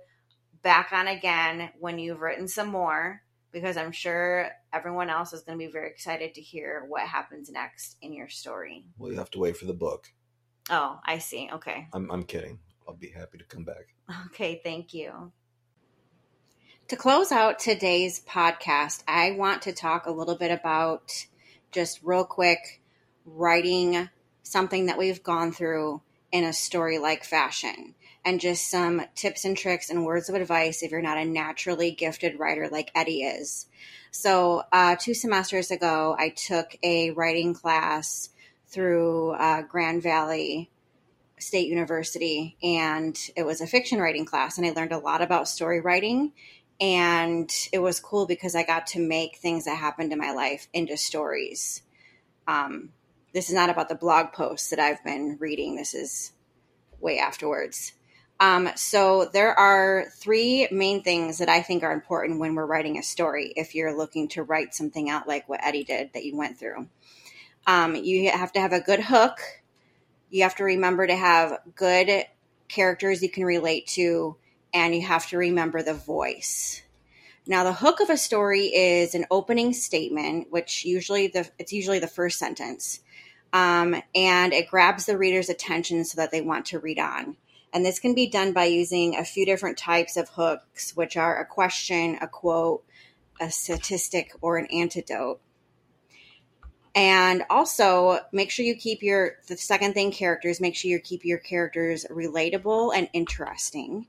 back 0.62 0.92
on 0.92 1.06
again 1.06 1.70
when 1.78 1.98
you've 1.98 2.20
written 2.20 2.48
some 2.48 2.68
more 2.68 3.22
because 3.52 3.76
I'm 3.76 3.92
sure 3.92 4.50
everyone 4.72 5.08
else 5.08 5.32
is 5.32 5.42
going 5.42 5.58
to 5.58 5.64
be 5.64 5.70
very 5.70 5.88
excited 5.88 6.34
to 6.34 6.40
hear 6.40 6.84
what 6.88 7.02
happens 7.02 7.48
next 7.50 7.96
in 8.02 8.12
your 8.12 8.28
story. 8.28 8.84
Well, 8.98 9.12
you 9.12 9.18
have 9.18 9.30
to 9.30 9.38
wait 9.38 9.56
for 9.56 9.66
the 9.66 9.72
book. 9.72 10.08
Oh, 10.70 10.98
I 11.04 11.18
see. 11.18 11.48
Okay. 11.52 11.86
I'm, 11.92 12.10
I'm 12.10 12.24
kidding. 12.24 12.58
I'll 12.88 12.96
be 12.96 13.10
happy 13.10 13.38
to 13.38 13.44
come 13.44 13.64
back. 13.64 13.94
Okay, 14.26 14.60
thank 14.64 14.92
you. 14.92 15.32
To 16.88 16.96
close 16.96 17.32
out 17.32 17.58
today's 17.60 18.20
podcast, 18.20 19.04
I 19.08 19.30
want 19.32 19.62
to 19.62 19.72
talk 19.72 20.06
a 20.06 20.10
little 20.10 20.36
bit 20.36 20.50
about 20.50 21.12
just 21.72 22.00
real 22.02 22.24
quick 22.24 22.82
writing 23.24 24.10
something 24.44 24.86
that 24.86 24.98
we've 24.98 25.22
gone 25.22 25.50
through 25.50 26.00
in 26.30 26.44
a 26.44 26.52
story 26.52 26.98
like 26.98 27.24
fashion 27.24 27.94
and 28.24 28.40
just 28.40 28.70
some 28.70 29.02
tips 29.14 29.44
and 29.44 29.56
tricks 29.56 29.90
and 29.90 30.04
words 30.04 30.28
of 30.28 30.34
advice 30.34 30.82
if 30.82 30.90
you're 30.90 31.02
not 31.02 31.18
a 31.18 31.24
naturally 31.24 31.90
gifted 31.90 32.38
writer 32.38 32.68
like 32.68 32.90
Eddie 32.94 33.22
is. 33.22 33.66
So, 34.10 34.62
uh, 34.72 34.96
two 34.96 35.14
semesters 35.14 35.70
ago, 35.70 36.14
I 36.18 36.28
took 36.28 36.76
a 36.82 37.10
writing 37.10 37.54
class 37.54 38.30
through 38.68 39.32
uh, 39.32 39.62
Grand 39.62 40.02
Valley 40.02 40.70
State 41.38 41.68
University, 41.68 42.56
and 42.62 43.18
it 43.36 43.44
was 43.44 43.60
a 43.60 43.66
fiction 43.66 43.98
writing 43.98 44.24
class, 44.24 44.56
and 44.56 44.66
I 44.66 44.70
learned 44.70 44.92
a 44.92 44.98
lot 44.98 45.20
about 45.20 45.48
story 45.48 45.80
writing. 45.80 46.32
And 46.80 47.52
it 47.72 47.78
was 47.78 48.00
cool 48.00 48.26
because 48.26 48.54
I 48.56 48.64
got 48.64 48.88
to 48.88 49.00
make 49.00 49.36
things 49.36 49.64
that 49.64 49.76
happened 49.76 50.12
in 50.12 50.18
my 50.18 50.32
life 50.32 50.68
into 50.72 50.96
stories. 50.96 51.82
Um, 52.48 52.90
this 53.34 53.48
is 53.48 53.54
not 53.54 53.68
about 53.68 53.88
the 53.88 53.96
blog 53.96 54.32
posts 54.32 54.70
that 54.70 54.78
I've 54.78 55.02
been 55.04 55.36
reading. 55.40 55.74
This 55.74 55.92
is 55.92 56.32
way 57.00 57.18
afterwards. 57.18 57.92
Um, 58.40 58.70
so 58.76 59.28
there 59.32 59.52
are 59.58 60.06
three 60.16 60.68
main 60.70 61.02
things 61.02 61.38
that 61.38 61.48
I 61.48 61.60
think 61.60 61.82
are 61.82 61.92
important 61.92 62.38
when 62.38 62.54
we're 62.54 62.66
writing 62.66 62.96
a 62.96 63.02
story. 63.02 63.52
If 63.56 63.74
you're 63.74 63.96
looking 63.96 64.28
to 64.28 64.44
write 64.44 64.74
something 64.74 65.10
out 65.10 65.28
like 65.28 65.48
what 65.48 65.64
Eddie 65.64 65.84
did 65.84 66.12
that 66.14 66.24
you 66.24 66.36
went 66.36 66.58
through, 66.58 66.88
um, 67.66 67.96
you 67.96 68.30
have 68.30 68.52
to 68.52 68.60
have 68.60 68.72
a 68.72 68.80
good 68.80 69.00
hook. 69.00 69.38
You 70.30 70.44
have 70.44 70.56
to 70.56 70.64
remember 70.64 71.06
to 71.06 71.16
have 71.16 71.58
good 71.74 72.24
characters 72.68 73.22
you 73.22 73.30
can 73.30 73.44
relate 73.44 73.86
to, 73.88 74.36
and 74.72 74.94
you 74.94 75.02
have 75.02 75.28
to 75.28 75.38
remember 75.38 75.82
the 75.82 75.94
voice. 75.94 76.82
Now, 77.46 77.64
the 77.64 77.72
hook 77.72 78.00
of 78.00 78.10
a 78.10 78.16
story 78.16 78.66
is 78.66 79.14
an 79.14 79.26
opening 79.30 79.72
statement, 79.72 80.48
which 80.50 80.84
usually 80.84 81.28
the 81.28 81.48
it's 81.58 81.72
usually 81.72 81.98
the 81.98 82.06
first 82.06 82.38
sentence 82.38 83.00
um, 83.54 83.94
and 84.16 84.52
it 84.52 84.68
grabs 84.68 85.06
the 85.06 85.16
reader's 85.16 85.48
attention 85.48 86.04
so 86.04 86.16
that 86.16 86.32
they 86.32 86.40
want 86.40 86.66
to 86.66 86.80
read 86.80 86.98
on. 86.98 87.36
And 87.72 87.86
this 87.86 88.00
can 88.00 88.12
be 88.12 88.26
done 88.26 88.52
by 88.52 88.64
using 88.64 89.16
a 89.16 89.24
few 89.24 89.46
different 89.46 89.78
types 89.78 90.16
of 90.16 90.28
hooks, 90.28 90.94
which 90.96 91.16
are 91.16 91.40
a 91.40 91.46
question, 91.46 92.18
a 92.20 92.26
quote, 92.26 92.84
a 93.40 93.50
statistic, 93.50 94.32
or 94.40 94.58
an 94.58 94.66
antidote. 94.66 95.40
And 96.96 97.44
also 97.48 98.18
make 98.32 98.50
sure 98.50 98.66
you 98.66 98.74
keep 98.74 99.02
your, 99.02 99.36
the 99.46 99.56
second 99.56 99.94
thing, 99.94 100.10
characters, 100.10 100.60
make 100.60 100.74
sure 100.74 100.90
you 100.90 100.98
keep 100.98 101.24
your 101.24 101.38
characters 101.38 102.06
relatable 102.10 102.96
and 102.96 103.08
interesting. 103.12 104.06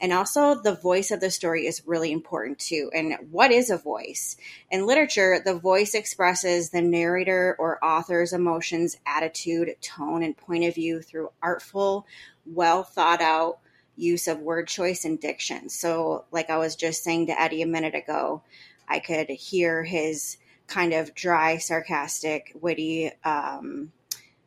And 0.00 0.12
also, 0.12 0.54
the 0.54 0.76
voice 0.76 1.10
of 1.10 1.20
the 1.20 1.30
story 1.30 1.66
is 1.66 1.86
really 1.86 2.12
important 2.12 2.58
too. 2.60 2.90
And 2.94 3.16
what 3.30 3.50
is 3.50 3.68
a 3.68 3.76
voice? 3.76 4.36
In 4.70 4.86
literature, 4.86 5.40
the 5.44 5.58
voice 5.58 5.94
expresses 5.94 6.70
the 6.70 6.82
narrator 6.82 7.56
or 7.58 7.84
author's 7.84 8.32
emotions, 8.32 8.96
attitude, 9.06 9.74
tone, 9.80 10.22
and 10.22 10.36
point 10.36 10.64
of 10.64 10.74
view 10.74 11.02
through 11.02 11.30
artful, 11.42 12.06
well 12.46 12.84
thought 12.84 13.20
out 13.20 13.58
use 13.96 14.28
of 14.28 14.38
word 14.38 14.68
choice 14.68 15.04
and 15.04 15.20
diction. 15.20 15.68
So, 15.68 16.24
like 16.30 16.50
I 16.50 16.58
was 16.58 16.76
just 16.76 17.02
saying 17.02 17.26
to 17.26 17.40
Eddie 17.40 17.62
a 17.62 17.66
minute 17.66 17.94
ago, 17.94 18.42
I 18.88 19.00
could 19.00 19.28
hear 19.28 19.82
his 19.82 20.38
kind 20.68 20.92
of 20.92 21.14
dry, 21.14 21.58
sarcastic, 21.58 22.52
witty 22.60 23.10
um, 23.24 23.92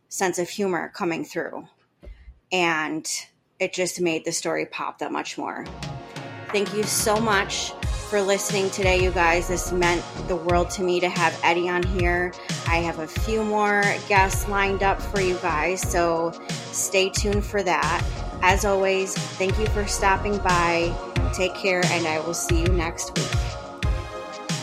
sense 0.07 0.39
of 0.39 0.49
humor 0.49 0.91
coming 0.95 1.25
through. 1.25 1.67
And 2.51 3.07
it 3.61 3.71
just 3.71 4.01
made 4.01 4.25
the 4.25 4.31
story 4.31 4.65
pop 4.65 4.97
that 4.97 5.11
much 5.11 5.37
more. 5.37 5.65
Thank 6.51 6.73
you 6.73 6.83
so 6.83 7.17
much 7.21 7.71
for 8.09 8.19
listening 8.19 8.71
today, 8.71 9.01
you 9.01 9.11
guys. 9.11 9.47
This 9.47 9.71
meant 9.71 10.03
the 10.27 10.35
world 10.35 10.71
to 10.71 10.83
me 10.83 10.99
to 10.99 11.07
have 11.07 11.39
Eddie 11.43 11.69
on 11.69 11.83
here. 11.83 12.33
I 12.67 12.77
have 12.77 12.99
a 12.99 13.07
few 13.07 13.43
more 13.43 13.83
guests 14.09 14.49
lined 14.49 14.81
up 14.81 14.99
for 14.99 15.21
you 15.21 15.37
guys, 15.37 15.79
so 15.79 16.33
stay 16.49 17.09
tuned 17.09 17.45
for 17.45 17.61
that. 17.61 18.03
As 18.41 18.65
always, 18.65 19.13
thank 19.13 19.57
you 19.59 19.67
for 19.67 19.85
stopping 19.85 20.39
by. 20.39 20.91
Take 21.31 21.53
care, 21.53 21.85
and 21.85 22.07
I 22.07 22.19
will 22.19 22.33
see 22.33 22.61
you 22.61 22.67
next 22.67 23.17
week. 23.17 23.31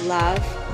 Love. 0.03 0.68